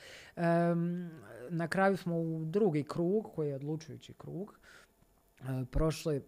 [1.50, 4.60] na kraju smo u drugi krug, koji je odlučujući krug,
[5.72, 6.22] prošli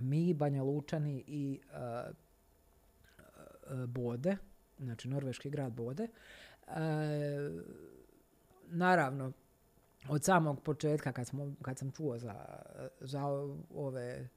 [0.00, 2.14] mi, Banja Lučani i uh,
[3.86, 4.36] Bode,
[4.78, 6.08] znači norveški grad Bode.
[6.66, 6.74] Uh,
[8.66, 9.32] naravno,
[10.08, 12.34] od samog početka kad, smo, kad sam čuo za,
[13.00, 13.24] za
[13.74, 14.28] ove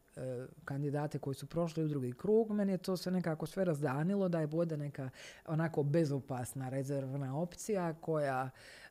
[0.66, 4.40] kandidate koji su prošli u drugi krug, meni je to se nekako sve razdanilo da
[4.40, 5.10] je Bode neka
[5.46, 8.50] onako bezopasna rezervna opcija koja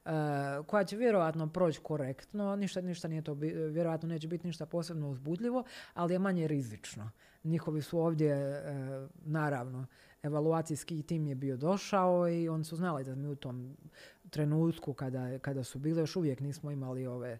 [0.09, 3.35] Eh, koja će vjerojatno proći korektno, ništa, ništa nije to,
[3.71, 5.65] vjerojatno neće biti ništa posebno uzbudljivo,
[5.95, 7.11] ali je manje rizično.
[7.45, 9.87] Njihovi su ovdje, eh, naravno,
[10.23, 13.77] evaluacijski tim je bio došao i oni su znali da mi u tom
[14.31, 17.39] trenutku kada, kada su bili, još uvijek nismo imali ove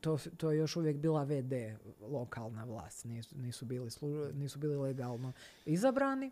[0.00, 1.52] to, to je još uvijek bila VD
[2.00, 3.90] lokalna vlast, nisu, nisu, bili,
[4.32, 5.32] nisu bili legalno
[5.64, 6.30] izabrani.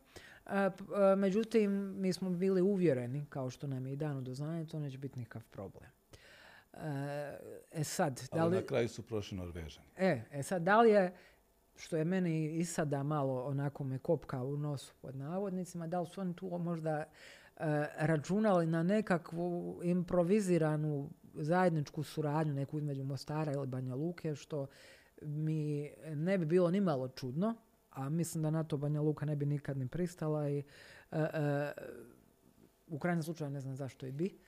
[1.16, 4.98] Međutim, mi smo bili uvjereni, kao što nam je i dano do znanja, to neće
[4.98, 5.90] biti nikakav problem.
[7.72, 8.56] E sad, da li...
[8.56, 9.86] na kraju su prošli Norvežani.
[9.96, 11.14] E, e sad, da li je,
[11.76, 16.06] što je meni i sada malo onako me kopka u nosu pod navodnicima, da li
[16.06, 17.04] su oni tu možda e,
[17.96, 24.66] računali na nekakvu improviziranu zajedničku suradnju, neku između Mostara ili Banja Luke, što
[25.22, 27.54] mi ne bi bilo ni malo čudno,
[27.90, 31.72] a mislim da na to Banja Luka ne bi nikad ni pristala i e, e,
[32.86, 34.38] u krajnjem slučaju ne znam zašto i bi.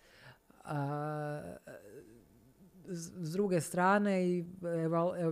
[0.64, 1.56] A,
[2.88, 4.44] s druge strane i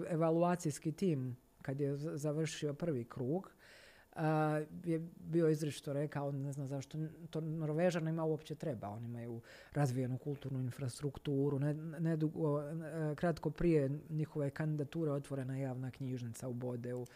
[0.09, 3.56] evaluacijski tim kad je završio prvi krug
[4.85, 6.99] je bio izričito rekao, ne znam zašto
[7.31, 9.41] to Norvežana ima uopće treba, oni imaju
[9.73, 12.19] razvijenu kulturnu infrastrukturu, ne,
[13.15, 17.07] kratko prije njihove kandidature otvorena javna knjižnica u Bodeu,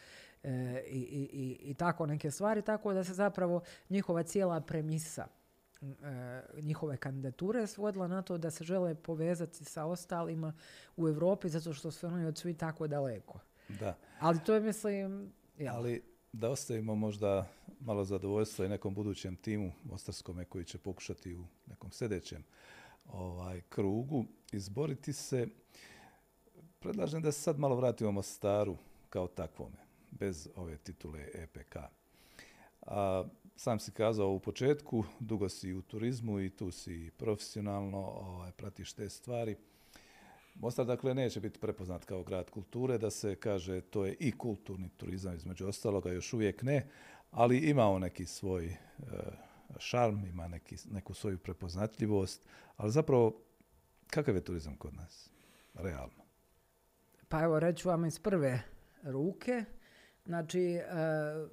[0.42, 3.60] e, i, i, i, tako neke stvari, tako da se zapravo
[3.90, 5.26] njihova cijela premisa
[5.82, 5.86] e,
[6.62, 10.52] njihove kandidature svodila na to da se žele povezati sa ostalima
[10.96, 13.38] u Europi zato što su oni od svi tako daleko.
[13.68, 13.96] Da.
[14.20, 15.32] Ali to je, mislim...
[15.70, 17.48] Ali da ostavimo možda
[17.80, 22.44] malo zadovoljstva i nekom budućem timu Mostarskome koji će pokušati u nekom sljedećem
[23.06, 25.48] ovaj, krugu izboriti se.
[26.78, 28.76] Predlažem da se sad malo vratimo Mostaru
[29.08, 29.76] kao takvome
[30.10, 31.76] bez ove titule EPK.
[32.82, 33.24] A,
[33.56, 38.92] sam si kazao u početku, dugo si u turizmu i tu si profesionalno ovaj, pratiš
[38.92, 39.56] te stvari.
[40.60, 44.88] Mostar dakle neće biti prepoznat kao grad kulture, da se kaže to je i kulturni
[44.88, 46.86] turizam između ostaloga, još uvijek ne,
[47.30, 48.76] ali ima on neki svoj e,
[49.78, 52.46] šarm, ima neki, neku svoju prepoznatljivost,
[52.76, 53.42] ali zapravo
[54.06, 55.30] kakav je turizam kod nas,
[55.74, 56.24] realno?
[57.28, 58.62] Pa evo reću vam iz prve
[59.02, 59.64] ruke,
[60.26, 60.84] Znači, e,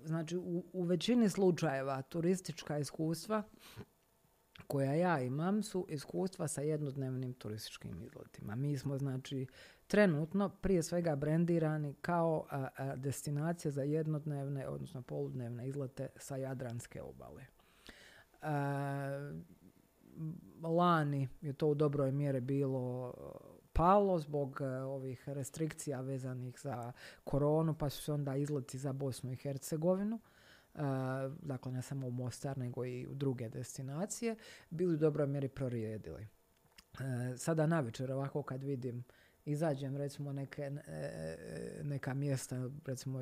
[0.05, 3.43] znači u, u većini slučajeva turistička iskustva
[4.67, 8.55] koja ja imam su iskustva sa jednodnevnim turističkim izletima.
[8.55, 9.47] Mi smo znači
[9.87, 12.45] trenutno prije svega brendirani kao
[12.95, 17.45] destinacija za jednodnevne, odnosno poludnevne izlete sa Jadranske obale.
[18.41, 19.31] A,
[20.63, 23.13] lani je to u dobroj mjeri bilo
[23.73, 26.91] palo zbog e, ovih restrikcija vezanih za
[27.23, 30.19] koronu, pa su se onda izleti za Bosnu i Hercegovinu.
[30.77, 30.83] Uh,
[31.41, 34.35] dakle ne samo u Mostar nego i u druge destinacije,
[34.69, 36.27] bili u dobroj mjeri prorijedili.
[36.93, 36.99] Uh,
[37.37, 39.03] sada navečer ovako kad vidim
[39.45, 40.71] izađem recimo neke,
[41.83, 43.21] neka mjesta recimo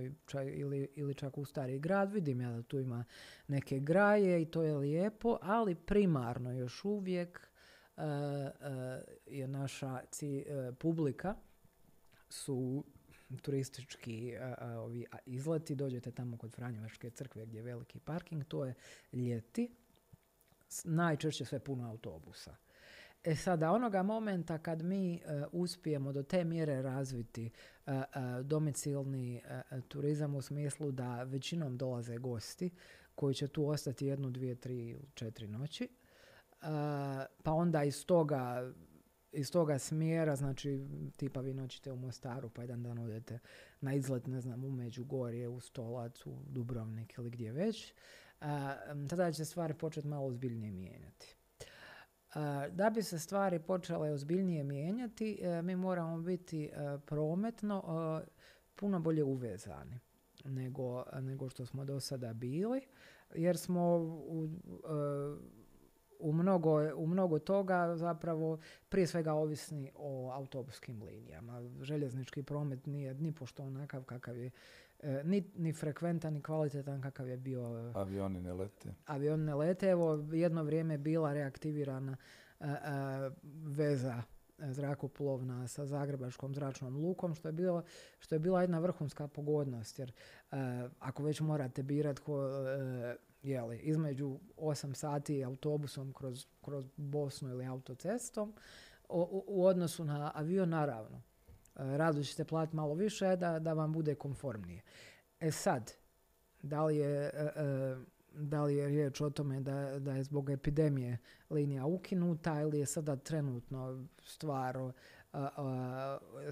[0.56, 3.04] ili, ili čak u stari grad, vidim ja da tu ima
[3.48, 7.50] neke graje i to je lijepo, ali primarno još uvijek
[7.98, 11.36] E, e, je naša ci, e, publika
[12.30, 12.84] su
[13.42, 14.34] turistički
[14.78, 18.74] ovi izleti, dođete tamo kod Franjevačke crkve gdje je veliki parking, to je
[19.14, 19.76] ljeti,
[20.84, 22.56] najčešće sve puno autobusa.
[23.24, 27.52] E sada, onoga momenta kad mi uspijemo do te mjere razviti
[28.44, 29.42] domicilni
[29.88, 32.70] turizam u smislu da većinom dolaze gosti
[33.16, 35.90] koji će tu ostati jednu, dvije, tri, četiri noći,
[37.44, 38.74] pa onda iz toga
[39.36, 40.86] iz toga smjera, znači
[41.18, 43.40] tipa vi noćite u Mostaru pa jedan dan odete
[43.82, 47.94] na izlet, ne znam, u Međugorje, u Stolac, u Dubrovnik ili gdje već,
[49.10, 51.36] tada će stvari početi malo ozbiljnije mijenjati.
[52.72, 56.70] Da bi se stvari počele ozbiljnije mijenjati, e, mi moramo biti e,
[57.06, 57.84] prometno
[58.24, 58.28] e,
[58.76, 60.00] puno bolje uvezani
[60.46, 62.82] nego, nego što smo do sada bili,
[63.36, 64.50] jer smo u,
[66.20, 68.58] u mnogo, u mnogo toga zapravo
[68.90, 71.62] prije svega ovisni o autobuskim linijama.
[71.82, 74.52] Željeznički promet nije ni pošto onakav kakav je
[75.00, 77.62] e, ni, ni frekventan ni kvalitetan kakav je bio.
[77.62, 78.94] E, avioni ne lete.
[79.06, 79.90] Avioni ne lete.
[79.90, 82.18] Evo jedno vrijeme bila reaktivirana
[82.60, 82.66] e,
[83.66, 84.24] veza
[84.60, 87.84] zrakoplovna sa Zagrebačkom zračnom lukom, što je, bilo,
[88.20, 90.12] što je bila jedna vrhunska pogodnost, jer
[91.00, 92.22] ako već morate birati
[93.48, 98.54] jeli, između 8 sati autobusom kroz, kroz Bosnu ili autocestom
[99.10, 101.18] u, u odnosu na avion naravno.
[101.18, 104.82] E, rado ćete platiti malo više da, da vam bude konformnije.
[105.40, 105.92] E sad,
[106.62, 107.96] da li je, e, e,
[108.34, 111.18] da li je riječ o tome da, da je zbog epidemije
[111.50, 114.92] linija ukinuta ili je sada trenutno stvar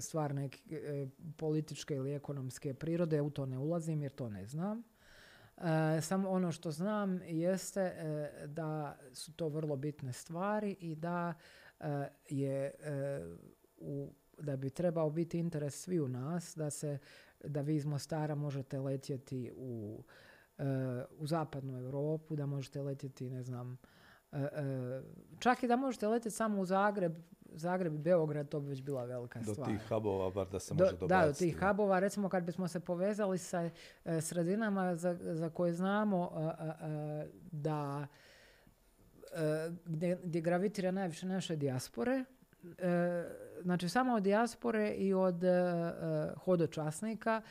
[0.00, 0.58] stvar neke
[1.36, 4.82] političke ili ekonomske prirode, u to ne ulazim jer to ne znam.
[5.58, 11.34] E, samo ono što znam jeste e, da su to vrlo bitne stvari i da
[11.80, 12.72] e, je
[13.78, 16.98] u, da bi trebao biti interes svi u nas da se
[17.44, 20.02] da vi iz Mostara možete letjeti u,
[21.18, 23.78] u zapadnu Europu, da možete letjeti ne znam
[25.38, 27.12] čak i da možete letjeti samo u Zagreb
[27.52, 29.72] Zagreb i Beograd, to bi već bila velika do stvar.
[29.72, 32.80] Do tih hubova, bar da se može Da, do tih hubova, recimo kad bismo se
[32.80, 33.70] povezali sa
[34.04, 36.30] e, sredinama za, za koje znamo
[37.52, 38.06] da
[39.34, 42.24] e, gdje, gdje gravitira najviše naše dijaspore,
[42.78, 43.24] E,
[43.62, 45.52] znači samo od dijaspore i od e,
[46.44, 47.42] hodočasnika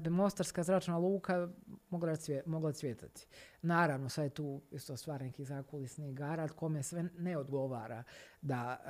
[0.00, 1.48] bi Mostarska zračna luka
[1.90, 2.12] mogla,
[2.46, 3.26] mogla cvjetati.
[3.62, 8.02] Naravno, sad je tu isto stvar nekih zakulisnih igara, kome sve ne odgovara
[8.42, 8.80] da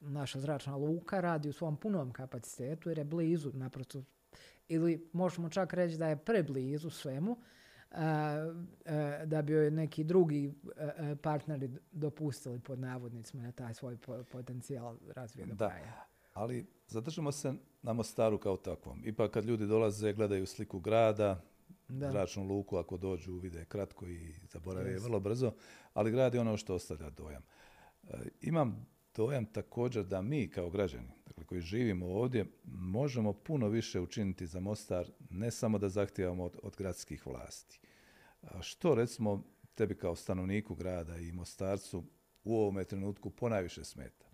[0.00, 4.02] naša zračna luka radi u svom punom kapacitetu jer je blizu naprosto
[4.68, 7.36] ili možemo čak reći da je preblizu svemu
[9.26, 10.54] da bi joj neki drugi
[11.22, 13.96] partneri dopustili pod navodnicima na taj svoj
[14.32, 15.72] potencijal razvije do da.
[16.32, 19.02] Ali zadržimo se na Mostaru kao takvom.
[19.04, 21.42] Ipak kad ljudi dolaze, gledaju sliku grada,
[21.88, 22.10] da.
[22.10, 25.52] zračnu luku, ako dođu, vide kratko i zaborave je vrlo brzo,
[25.94, 27.42] ali grad je ono što ostavlja dojam.
[28.08, 34.00] E, imam dojam također da mi kao građani, dakle koji živimo ovdje, možemo puno više
[34.00, 37.80] učiniti za Mostar, ne samo da zahtijevamo od, od gradskih vlasti.
[38.60, 42.04] Što recimo tebi kao stanovniku grada i Mostarcu
[42.44, 44.26] u ovome trenutku ponajviše smeta?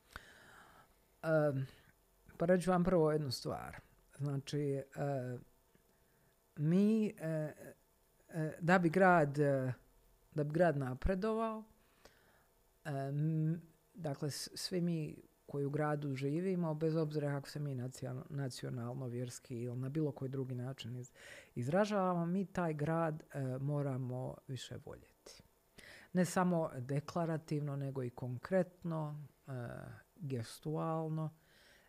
[1.23, 1.67] Um,
[2.37, 3.77] pa reću vam prvo jednu stvar.
[4.19, 4.83] Znači,
[6.57, 7.53] mi e,
[8.29, 9.39] e, da bi grad
[10.35, 11.65] da bi grad napredovao,
[13.95, 17.75] dakle svi mi koji u gradu živimo, bez obzira kako se mi
[18.29, 21.05] nacionalno, vjerski ili na bilo koji drugi način
[21.55, 25.43] izražavamo, mi taj grad e, moramo više voljeti.
[26.13, 29.51] Ne samo deklarativno, nego i konkretno, e,
[30.17, 31.31] gestualno.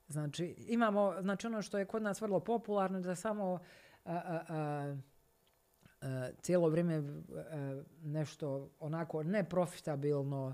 [0.08, 3.60] Znači, imamo, znači ono što je kod nas vrlo popularno, da samo
[4.06, 4.12] e,
[6.42, 7.04] cijelo vrijeme
[8.04, 10.54] nešto onako neprofitabilno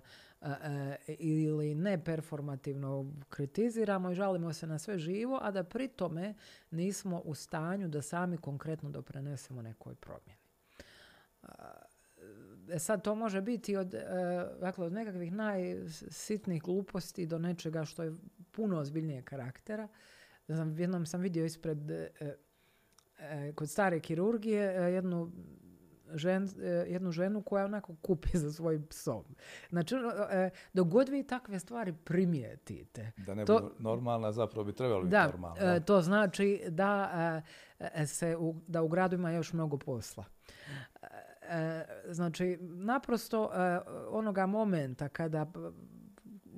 [1.08, 6.34] ili neperformativno kritiziramo i žalimo se na sve živo, a da pri tome
[6.72, 10.42] nismo u stanju da sami konkretno doprinesemo nekoj promjeni.
[12.72, 14.06] E sad to može biti od, e,
[14.60, 18.16] dakle, od nekakvih najsitnijih gluposti do nečega što je
[18.52, 19.88] puno ozbiljnije karaktera.
[20.78, 22.10] Jednom sam vidio ispred e,
[23.56, 25.32] kod stare kirurgije jednu
[26.16, 29.24] žen, e, jednu ženu koja onako kupi za svojim psom.
[29.70, 29.96] Znači,
[30.32, 33.12] e, dok god vi takve stvari primijetite.
[33.18, 35.56] Da ne to, budu normalna, zapravo bi trebalo biti normalna.
[35.66, 37.12] Da, to znači da,
[37.80, 40.26] e, se u, da u gradu ima još mnogo posla.
[42.08, 43.52] Znači, naprosto
[44.10, 45.52] onoga momenta kada,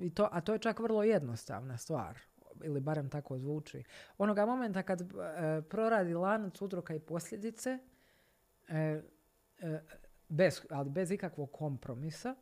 [0.00, 2.18] i to, a to je čak vrlo jednostavna stvar,
[2.62, 3.84] ili barem tako zvuči,
[4.18, 5.02] onoga momenta kad
[5.68, 7.78] proradi lanac uzroka i posljedice,
[10.28, 12.34] bez, ali bez ikakvog kompromisa,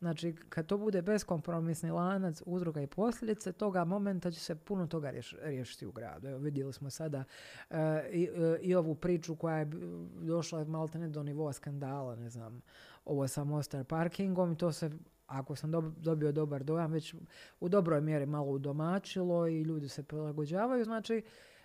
[0.00, 5.12] Znači, kad to bude beskompromisni lanac uzroka i posljedice, toga momenta će se puno toga
[5.42, 6.28] riješiti u gradu.
[6.28, 7.24] Evo, vidjeli smo sada
[7.70, 7.76] e,
[8.12, 9.70] i, e, i, ovu priču koja je
[10.22, 12.62] došla malte ne do nivoa skandala, ne znam,
[13.04, 14.90] ovo sa Mostar parkingom i to se
[15.30, 17.14] ako sam dobio dobar dojam, već
[17.60, 20.84] u dobroj mjeri malo udomačilo i ljudi se prilagođavaju.
[20.84, 21.22] Znači,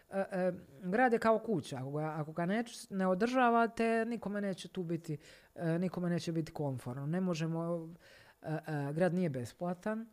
[0.09, 0.53] e, e,
[0.84, 1.78] grad je kao kuća.
[1.78, 2.45] Ako ga, ako ga
[2.89, 5.18] ne održavate, nikome neće tu biti,
[5.55, 7.05] e, nikome neće biti konforno.
[7.05, 7.93] Ne možemo,
[8.93, 10.09] grad nije besplatan,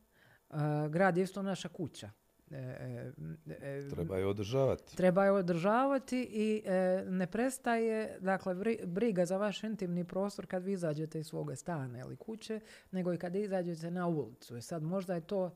[0.90, 2.10] grad je isto naša kuća.
[2.52, 3.12] E,
[3.60, 4.96] e, treba je održavati.
[4.96, 8.54] Treba je održavati i e, ne prestaje, dakle,
[8.86, 13.18] briga za vaš intimni prostor kad vi izađete iz svoga stana ili kuće, nego i
[13.18, 14.56] kad izađete na ulicu.
[14.56, 15.54] I sad možda je to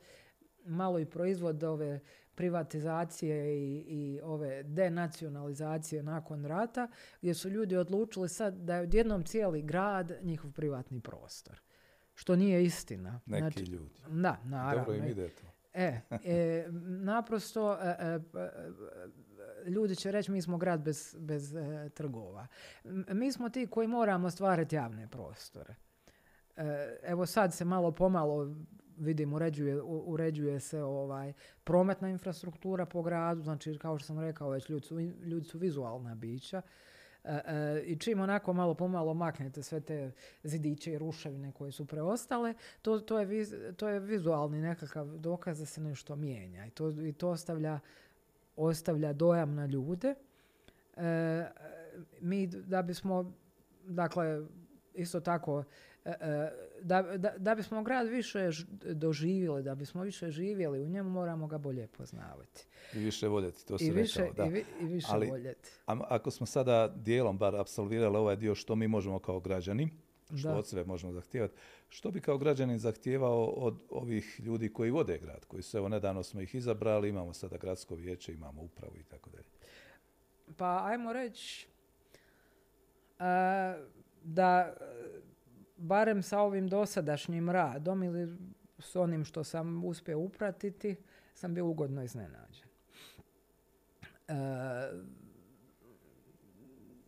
[0.64, 2.00] malo i proizvod ove
[2.34, 6.88] privatizacije i, i ove denacionalizacije nakon rata,
[7.20, 11.60] gdje su ljudi odlučili sad da je odjednom cijeli grad njihov privatni prostor.
[12.14, 13.20] Što nije istina.
[13.26, 14.00] Neki znači, ljudi.
[14.08, 14.84] Da, naravno.
[14.84, 15.55] Dobro im ide to.
[15.76, 18.20] E, e naprosto e, e,
[19.70, 21.54] ljudi će reći mi smo grad bez, bez
[21.94, 22.46] trgova.
[23.12, 25.74] Mi smo ti koji moramo stvarati javne prostore.
[27.02, 28.56] Evo sad se malo pomalo
[28.96, 31.32] vidim uređuje, uređuje se ovaj
[31.64, 36.14] prometna infrastruktura po gradu, znači kao što sam rekao već ljudi su, ljudi su vizualna
[36.14, 36.62] bića.
[37.26, 40.12] E, e, I čim onako malo pomalo maknete sve te
[40.44, 45.66] zidiće i ruševine koje su preostale, to, to, je, to je vizualni nekakav dokaz da
[45.66, 46.66] se nešto mijenja.
[46.66, 47.80] I to, i to ostavlja,
[48.56, 50.14] ostavlja dojam na ljude.
[50.96, 51.46] E,
[52.20, 53.32] mi da bismo,
[53.86, 54.42] dakle,
[54.94, 55.95] isto tako E, e,
[56.82, 58.50] da, da, da bismo grad više
[58.94, 62.66] doživjeli, da bismo više živjeli u njemu, moramo ga bolje poznavati.
[62.94, 64.44] I više voljeti, to se više, da.
[64.44, 65.70] I, i više Ali, voljeti.
[65.86, 69.90] A, ako smo sada dijelom bar absolvirali ovaj dio što mi možemo kao građani,
[70.38, 71.54] što od sebe možemo zahtijevati,
[71.88, 76.22] što bi kao građanin zahtijevao od ovih ljudi koji vode grad, koji su, evo, nedavno
[76.22, 79.48] smo ih izabrali, imamo sada gradsko vijeće, imamo upravu i tako dalje.
[80.56, 81.68] Pa, ajmo reći
[84.22, 84.76] da
[85.76, 88.36] barem sa ovim dosadašnjim radom ili
[88.78, 90.96] s onim što sam uspio upratiti,
[91.34, 92.68] sam bio ugodno iznenađen.
[94.28, 94.34] E,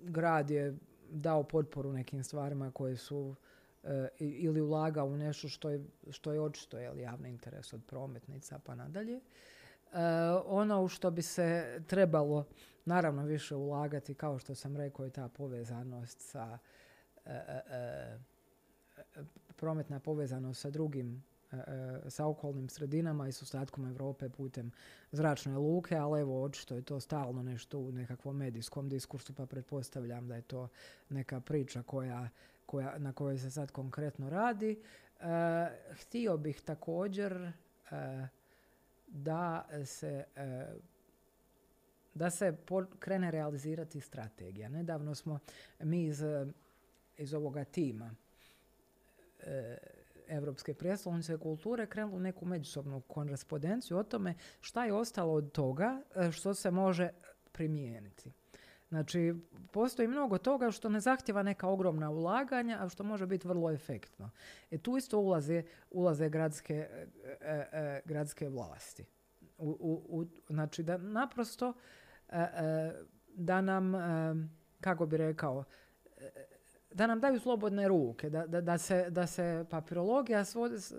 [0.00, 0.76] grad je
[1.10, 3.34] dao potporu nekim stvarima koje su
[3.84, 8.58] e, ili ulagao u nešto što je, što je očito je javni interes od prometnica
[8.64, 9.16] pa nadalje.
[9.16, 9.20] E,
[10.46, 12.46] ono u što bi se trebalo
[12.84, 16.58] naravno više ulagati, kao što sam rekao, je ta povezanost sa
[17.24, 18.18] e,
[19.56, 24.72] prometna povezanost sa drugim e, e, sa okolnim sredinama i s ostatkom Europe putem
[25.12, 30.28] zračne luke, ali evo očito je to stalno nešto u nekakvom medijskom diskursu, pa pretpostavljam
[30.28, 30.68] da je to
[31.08, 32.28] neka priča koja,
[32.66, 34.82] koja, na kojoj se sad konkretno radi.
[35.20, 35.24] E,
[35.92, 37.52] htio bih također
[39.06, 40.24] da se
[42.14, 42.56] da se
[42.98, 44.68] krene realizirati strategija.
[44.68, 45.38] Nedavno smo
[45.80, 46.22] mi iz,
[47.18, 48.14] iz ovoga tima
[50.28, 56.03] Europske prijestolnice kulture krenuli u neku međusobnu korespondenciju o tome šta je ostalo od toga
[56.16, 57.11] e, što se može
[57.53, 58.32] primijeniti.
[58.89, 59.34] Znači,
[59.72, 64.30] postoji mnogo toga što ne zahtjeva neka ogromna ulaganja, a što može biti vrlo efektno.
[64.70, 66.89] E tu isto ulaze, ulaze gradske,
[67.41, 69.05] e, e, gradske vlasti.
[69.59, 69.70] U,
[70.09, 71.72] u, znači, da naprosto
[73.34, 73.93] da nam,
[74.80, 75.64] kako bi rekao,
[76.99, 80.44] da nam daju slobodne ruke, da, da, da, se, da se papirologija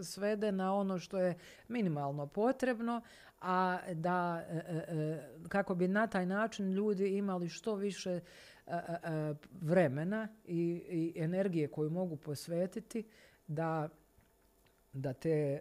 [0.04, 1.38] svede na ono što je
[1.68, 3.02] minimalno potrebno,
[3.41, 8.20] a da e, e, e, kako bi na taj način ljudi imali što više
[9.62, 13.04] vremena i, i energije koju mogu posvetiti
[13.47, 13.89] da
[14.93, 15.60] da te,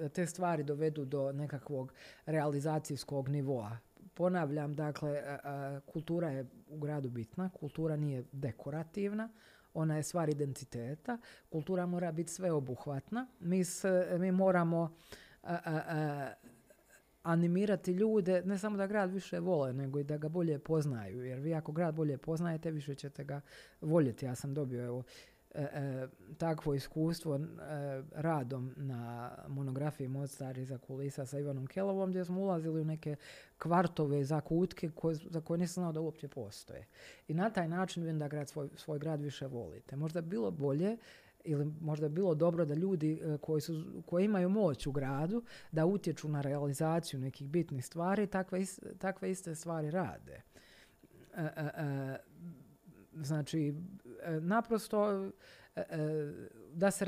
[0.00, 1.92] da te stvari dovedu do nekakvog
[2.26, 3.78] realizacijskog nivoa.
[4.14, 5.38] Ponavljam, dakle,
[5.86, 9.28] kultura je u gradu bitna, kultura nije dekorativna,
[9.74, 11.18] ona je stvar identiteta,
[11.50, 13.62] kultura mora biti sveobuhvatna, mi,
[14.18, 14.94] mi moramo
[17.22, 21.38] animirati ljude, ne samo da grad više vole, nego i da ga bolje poznaju, jer
[21.38, 23.40] vi ako grad bolje poznajete, više ćete ga
[23.80, 24.26] voljeti.
[24.26, 25.02] Ja sam dobio evo,
[25.54, 27.40] E, e, takvo iskustvo e,
[28.12, 33.16] radom na monografiji Mozart za kulisa sa Ivanom Kelovom gdje smo ulazili u neke
[33.58, 36.86] kvartove za kutke koje, za koje nisam znao da uopće postoje.
[37.28, 39.96] I na taj način vidim da grad svoj, svoj grad više volite.
[39.96, 40.96] Možda bi bilo bolje
[41.44, 45.42] ili možda bi bilo dobro da ljudi koji, su, koji imaju moć u gradu
[45.72, 48.64] da utječu na realizaciju nekih bitnih stvari takve,
[48.98, 50.42] takve iste stvari rade
[53.22, 53.74] Znači,
[54.40, 55.30] naprosto
[56.72, 57.06] da se,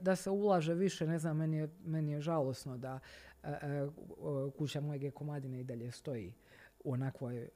[0.00, 3.00] da se ulaže više, ne znam, meni je, meni je žalosno da
[4.58, 6.34] kuća mojeg komadine i dalje stoji
[6.84, 7.48] u onakvoj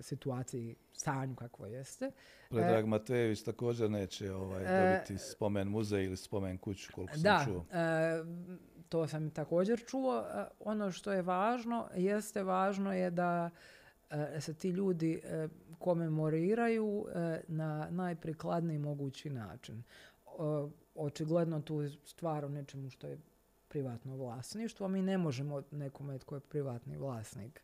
[0.00, 2.10] situaciji, stanju kakvo jeste.
[2.50, 7.64] Predrag Matejević također neće ovaj, dobiti spomen muzej ili spomen kuću, koliko sam da, čuo.
[8.88, 10.24] to sam također čuo.
[10.60, 13.50] Ono što je važno, jeste važno je da
[14.40, 15.22] se ti ljudi
[15.82, 17.06] komemoriraju
[17.48, 19.82] na najprikladniji mogući način.
[20.94, 23.18] Očigledno tu stvar o nečemu što je
[23.68, 24.88] privatno vlasništvo.
[24.88, 27.60] Mi ne možemo nekome tko je privatni vlasnik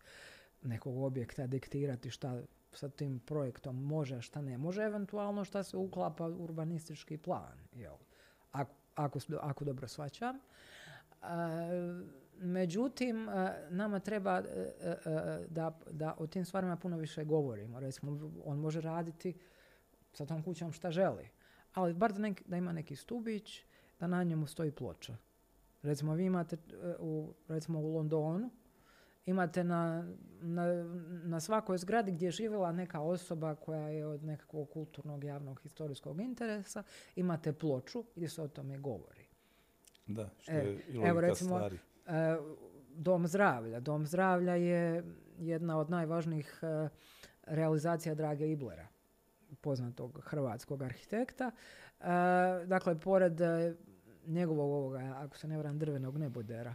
[0.63, 2.43] nekog objekta diktirati šta
[2.73, 7.97] sa tim projektom može, a šta ne može, eventualno šta se uklapa urbanistički plan, jel?
[8.53, 10.39] Ako, ako, ako dobro svaćam.
[12.39, 13.29] Međutim,
[13.71, 14.43] nama treba
[15.49, 17.81] da, da o tim stvarima puno više govorimo.
[17.81, 19.35] Recimo, on može raditi
[20.13, 21.29] sa tom kućom šta želi,
[21.75, 23.65] ali bar da, da ima neki stubić,
[24.01, 25.17] da na njemu stoji ploča.
[25.83, 26.57] Recimo, vi imate
[26.99, 28.51] u, recimo u Londonu,
[29.27, 30.85] imate na, na,
[31.25, 36.21] na svakoj zgradi gdje je živjela neka osoba koja je od nekakvog kulturnog, javnog, historijskog
[36.21, 36.83] interesa,
[37.17, 39.27] imate ploču gdje se o tome govori.
[40.07, 41.79] Da, što je e, i evo recimo, stvari.
[42.09, 42.37] E,
[42.95, 43.81] Dom zdravlja.
[43.81, 45.05] Dom zdravlja je
[45.39, 46.89] jedna od najvažnijih e,
[47.43, 48.87] realizacija Drage Iblera,
[49.61, 51.51] poznatog hrvatskog arhitekta.
[52.67, 53.41] dakle, pored
[54.27, 56.75] njegovog ovoga, ako se ne vram, drvenog nebodera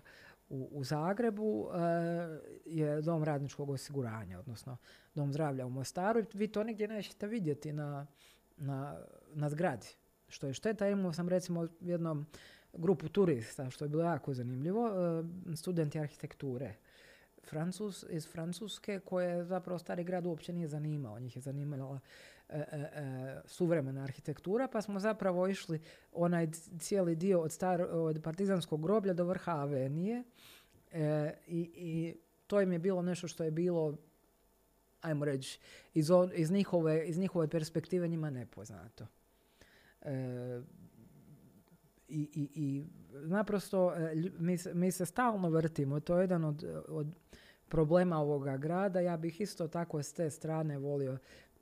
[0.50, 1.80] u, u Zagrebu e,
[2.66, 4.78] je dom radničkog osiguranja, odnosno
[5.16, 6.24] dom zdravlja u Mostaru.
[6.34, 8.08] Vi to nigdje nećete vidjeti na,
[8.58, 8.98] na,
[9.34, 9.88] na zgradi.
[10.28, 12.26] Što je šteta, imao sam recimo jednom
[12.74, 16.74] grupu turista, što je bilo jako zanimljivo, e, studenti arhitekture.
[17.44, 21.20] Francus, iz Francuske koje zapravo stari grad uopće nije zanimao.
[21.20, 22.00] Njih je zanimala
[22.50, 25.80] E, e, e, suvremena arhitektura, pa smo zapravo išli
[26.12, 26.48] onaj
[26.80, 30.24] cijeli dio od, star, od partizanskog groblja do vrha Avenije
[31.48, 32.16] i, i
[32.48, 33.98] to im je bilo nešto što je bilo
[35.02, 35.60] ajmo reći,
[35.94, 39.08] iz, iz, njihove, iz njihove perspektive njima nepoznato.
[42.08, 43.94] I, i, I naprosto
[44.40, 46.00] mi, mi se stalno vrtimo.
[46.00, 47.08] To je jedan od, od
[47.70, 49.00] problema ovoga grada.
[49.00, 51.18] Ja bih isto tako s te strane volio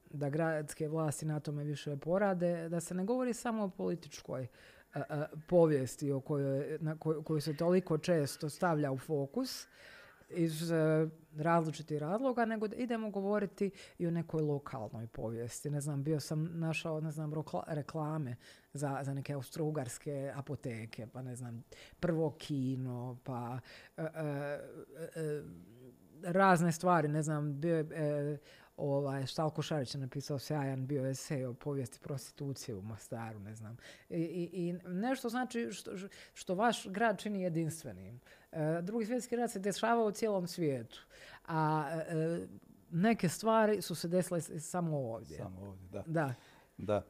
[0.10, 4.48] da gradske vlasti na tome više porade, da se ne govori samo o političkoj
[5.48, 9.68] povijesti o kojoj, na koju se toliko često stavlja u fokus
[10.34, 10.78] iz uh,
[11.38, 15.70] različitih razloga, nego da idemo govoriti i o nekoj lokalnoj povijesti.
[15.70, 17.32] Ne znam, bio sam našao, ne znam,
[17.68, 18.36] reklame
[18.74, 21.64] za, za neke austrougarske apoteke, pa ne znam,
[22.00, 23.60] prvo kino, pa
[26.24, 28.38] razne stvari, ne znam, bio je
[28.82, 33.78] Ovaj, Štalko Šarić je napisao sjajan bio esej o povijesti prostitucije u Mostaru, ne znam.
[34.10, 35.92] I, i, i nešto znači što,
[36.34, 38.20] što vaš grad čini jedinstvenim.
[38.52, 41.00] E, drugi svjetski rat se dešavao u cijelom svijetu.
[41.48, 42.48] A e,
[42.92, 45.38] neke stvari su se desile samo ovdje.
[45.38, 46.04] Samo ovdje, da.
[46.08, 46.34] Da.
[46.78, 47.06] da.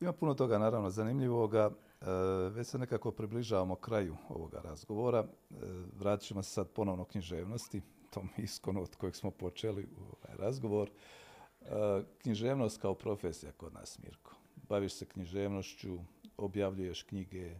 [0.00, 1.70] Ima puno toga, naravno, zanimljivoga.
[2.00, 2.06] E,
[2.50, 5.18] već se nekako približavamo kraju ovoga razgovora.
[5.18, 5.54] E,
[5.98, 10.90] vratit ćemo se sad ponovno književnosti tom iskonu od kojeg smo počeli ovaj razgovor.
[10.90, 14.34] E, književnost kao profesija kod nas, Mirko.
[14.68, 15.98] Baviš se književnošću,
[16.36, 17.54] objavljuješ knjige,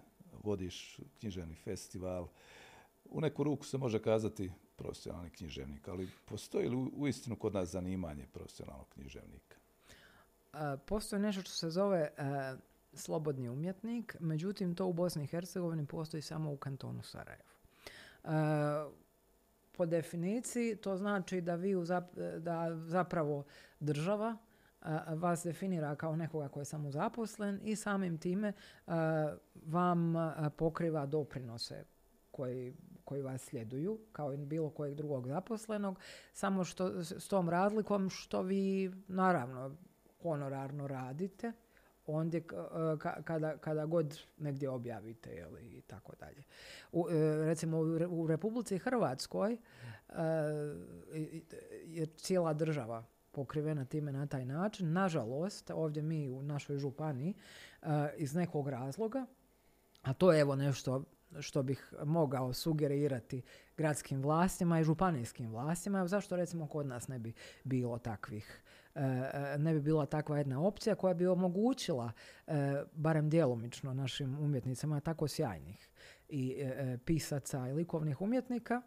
[0.44, 2.28] vodiš književni festival.
[3.10, 8.26] U neku ruku se može kazati profesionalni književnik, ali postoji li uistinu kod nas zanimanje
[8.32, 9.56] profesionalnog književnika?
[10.86, 12.10] postoji nešto što se zove e,
[12.92, 17.50] slobodni umjetnik, međutim to u Bosni i Hercegovini postoji samo u kantonu Sarajevo.
[18.24, 18.28] E,
[19.72, 21.74] po definiciji to znači da vi
[22.38, 23.44] da zapravo
[23.80, 24.36] država
[25.08, 28.52] vas definira kao nekoga koji je samozaposlen i samim time
[29.66, 30.14] vam
[30.56, 31.84] pokriva doprinose
[32.36, 32.74] koji,
[33.04, 35.98] koji vas sljeduju kao i bilo kojeg drugog zaposlenog,
[36.32, 39.76] samo što s tom razlikom što vi naravno
[40.22, 41.52] honorarno radite,
[42.06, 42.42] ondje
[43.24, 46.38] kada, kada god negdje objavite i tako dalje.
[46.38, 47.78] E, recimo
[48.08, 49.58] u Republici Hrvatskoj e,
[51.84, 54.92] je cijela država pokrivena time na taj način.
[54.92, 57.34] Nažalost, ovdje mi u našoj županiji
[57.82, 59.26] e, iz nekog razloga,
[60.02, 61.04] a to je evo nešto
[61.40, 63.42] što bih mogao sugerirati
[63.76, 67.32] gradskim vlastima i županijskim vlastima, zašto recimo kod nas ne bi
[67.64, 68.62] bilo takvih
[68.96, 72.12] E, ne bi bila takva jedna opcija koja bi omogućila
[72.46, 72.52] e,
[72.92, 75.88] barem djelomično našim umjetnicama tako sjajnih
[76.28, 78.82] i e, pisaca i likovnih umjetnika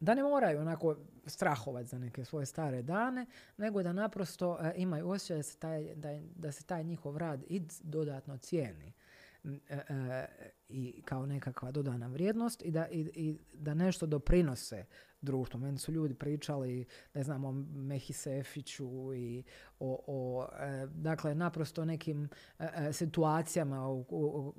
[0.00, 0.96] da ne moraju onako
[1.26, 5.94] strahovati za neke svoje stare dane, nego da naprosto e, imaju osjećaj da se taj,
[5.94, 8.92] da, da se taj njihov rad i dodatno cijeni
[10.68, 14.84] i kao nekakva dodana vrijednost i da, i, i da nešto doprinose
[15.20, 15.60] društvu.
[15.60, 19.44] Meni su ljudi pričali, ne znam, o Mehi Sefiću i
[19.80, 24.54] o, o e, dakle, naprosto nekim e, e, situacijama u, u,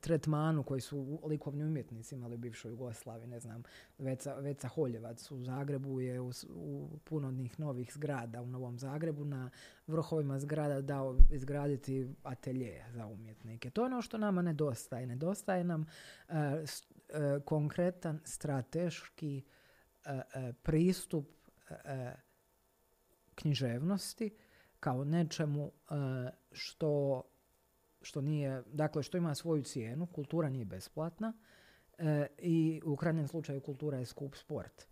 [0.00, 3.62] tretmanu koji su likovni umjetnici imali u bivšoj Jugoslaviji, ne znam,
[3.98, 9.24] Veca, Veca Holjevac u Zagrebu je u, u puno njih novih zgrada u Novom Zagrebu
[9.24, 9.50] na
[9.86, 13.70] vrhovima zgrada dao izgraditi atelje za umjetnike.
[13.70, 15.06] To je ono što nama nedostaje.
[15.06, 15.86] Nedostaje nam
[17.44, 19.53] konkretan strateški E, e,
[20.62, 21.28] pristup
[21.70, 22.12] e,
[23.34, 24.36] književnosti
[24.80, 25.72] kao nečemu
[26.52, 27.22] što,
[28.02, 31.32] što nije, dakle što ima svoju cijenu, kultura nije besplatna
[32.38, 34.86] i u krajnjem slučaju kultura je skup sport.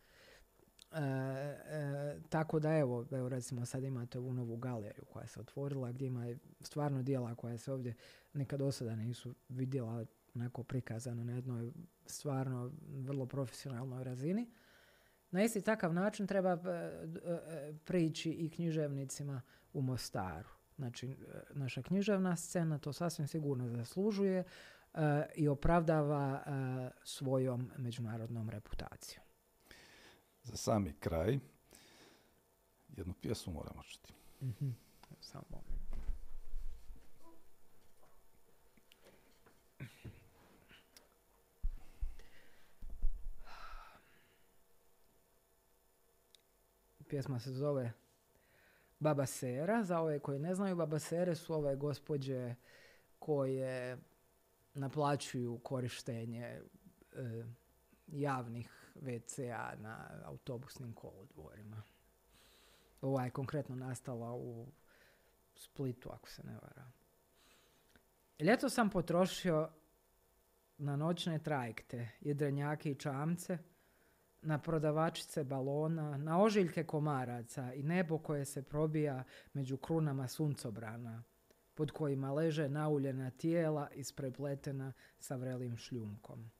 [2.29, 6.27] tako da evo, evo recimo sad imate ovu novu galeriju koja se otvorila gdje ima
[6.61, 7.95] stvarno dijela koja se ovdje
[8.33, 11.73] nikad do sada nisu vidjela onako prikazano na jednoj
[12.07, 14.51] stvarno vrlo profesionalnoj razini.
[15.33, 20.49] Na isti takav način treba e, e, prići i književnicima u Mostaru.
[20.77, 21.15] Znači, e,
[21.51, 24.45] naša književna scena to sasvim sigurno zaslužuje
[25.35, 26.43] i opravdava
[27.05, 29.25] svojom međunarodnom reputacijom.
[30.43, 31.39] Za sami kraj
[32.89, 34.13] jednu pjesmu moramo čuti.
[34.43, 34.77] Mm-hmm.
[35.21, 35.72] Samo
[47.13, 47.93] Pjesma se zove
[48.99, 49.85] Baba Sera.
[49.85, 52.55] Za ove koji ne znaju, Baba Sere su ove gospođe
[53.19, 53.99] koje
[54.75, 56.63] naplaćuju korištenje e,
[58.07, 61.83] javnih WC-a na autobusnim kolodvorima.
[63.01, 64.67] Ova je konkretno nastala u
[65.55, 66.91] Splitu, ako se ne vara.
[68.41, 69.69] Ljeto sam potrošio
[70.79, 73.59] na noćne trajekte, jedrenjake i čamce–
[74.43, 81.23] na prodavačice balona, na ožiljke komaraca i nebo koje se probija među krunama suncobrana,
[81.75, 86.51] pod kojima leže nauljena tijela isprepletena sa vrelim šljunkom.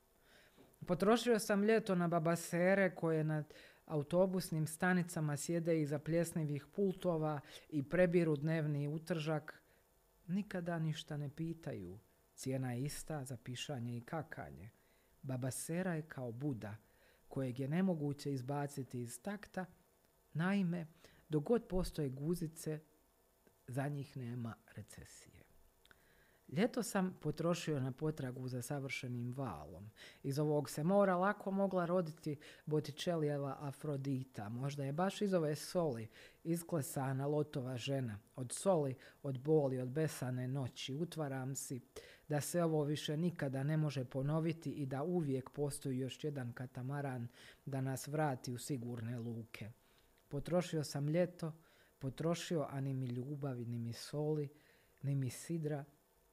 [0.87, 3.45] Potrošio sam ljeto na babasere koje na
[3.87, 9.63] autobusnim stanicama sjede iza pljesnivih pultova i prebiru dnevni utržak.
[10.27, 11.99] Nikada ništa ne pitaju.
[12.35, 14.71] Cijena je ista za pišanje i kakanje.
[15.23, 16.77] Babasera je kao Buda–
[17.33, 19.65] kojeg je nemoguće izbaciti iz takta,
[20.33, 20.87] naime,
[21.29, 22.81] dok god postoje guzice,
[23.67, 25.43] za njih nema recesije.
[26.49, 29.91] Ljeto sam potrošio na potragu za savršenim valom.
[30.23, 34.49] Iz ovog se mora lako mogla roditi Botičelijeva Afrodita.
[34.49, 36.09] Možda je baš iz ove soli
[36.45, 38.19] isklesana lotova žena.
[38.37, 40.95] Od soli, od boli, od besane noći.
[40.95, 41.81] Utvaram si
[42.33, 47.29] da se ovo više nikada ne može ponoviti i da uvijek postoji još jedan katamaran
[47.67, 49.71] da nas vrati u sigurne luke.
[50.29, 51.53] Potrošio sam ljeto,
[51.99, 54.49] potrošio, a ni mi ljubavi, ni mi soli,
[55.03, 55.85] ni mi sidra,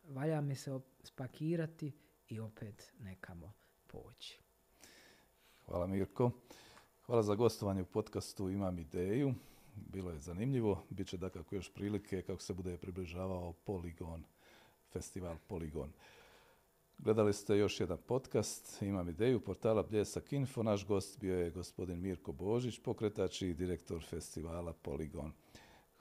[0.04, 1.91] valja mi se spakirati
[2.28, 3.54] i opet nekamo
[3.88, 4.39] poći.
[5.66, 6.32] Hvala Mirko.
[7.06, 9.34] Hvala za gostovanje u podcastu Imam ideju.
[9.76, 10.84] Bilo je zanimljivo.
[10.89, 14.24] Biće dakako još prilike kako se bude približavao Poligon
[14.91, 15.91] festival Poligon.
[16.97, 20.63] Gledali ste još jedan podcast, imam ideju, portala Bljesak Info.
[20.63, 25.33] Naš gost bio je gospodin Mirko Božić, pokretač i direktor festivala Poligon.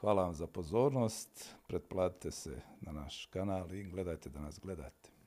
[0.00, 5.17] Hvala vam za pozornost, pretplatite se na naš kanal i gledajte da nas gledate.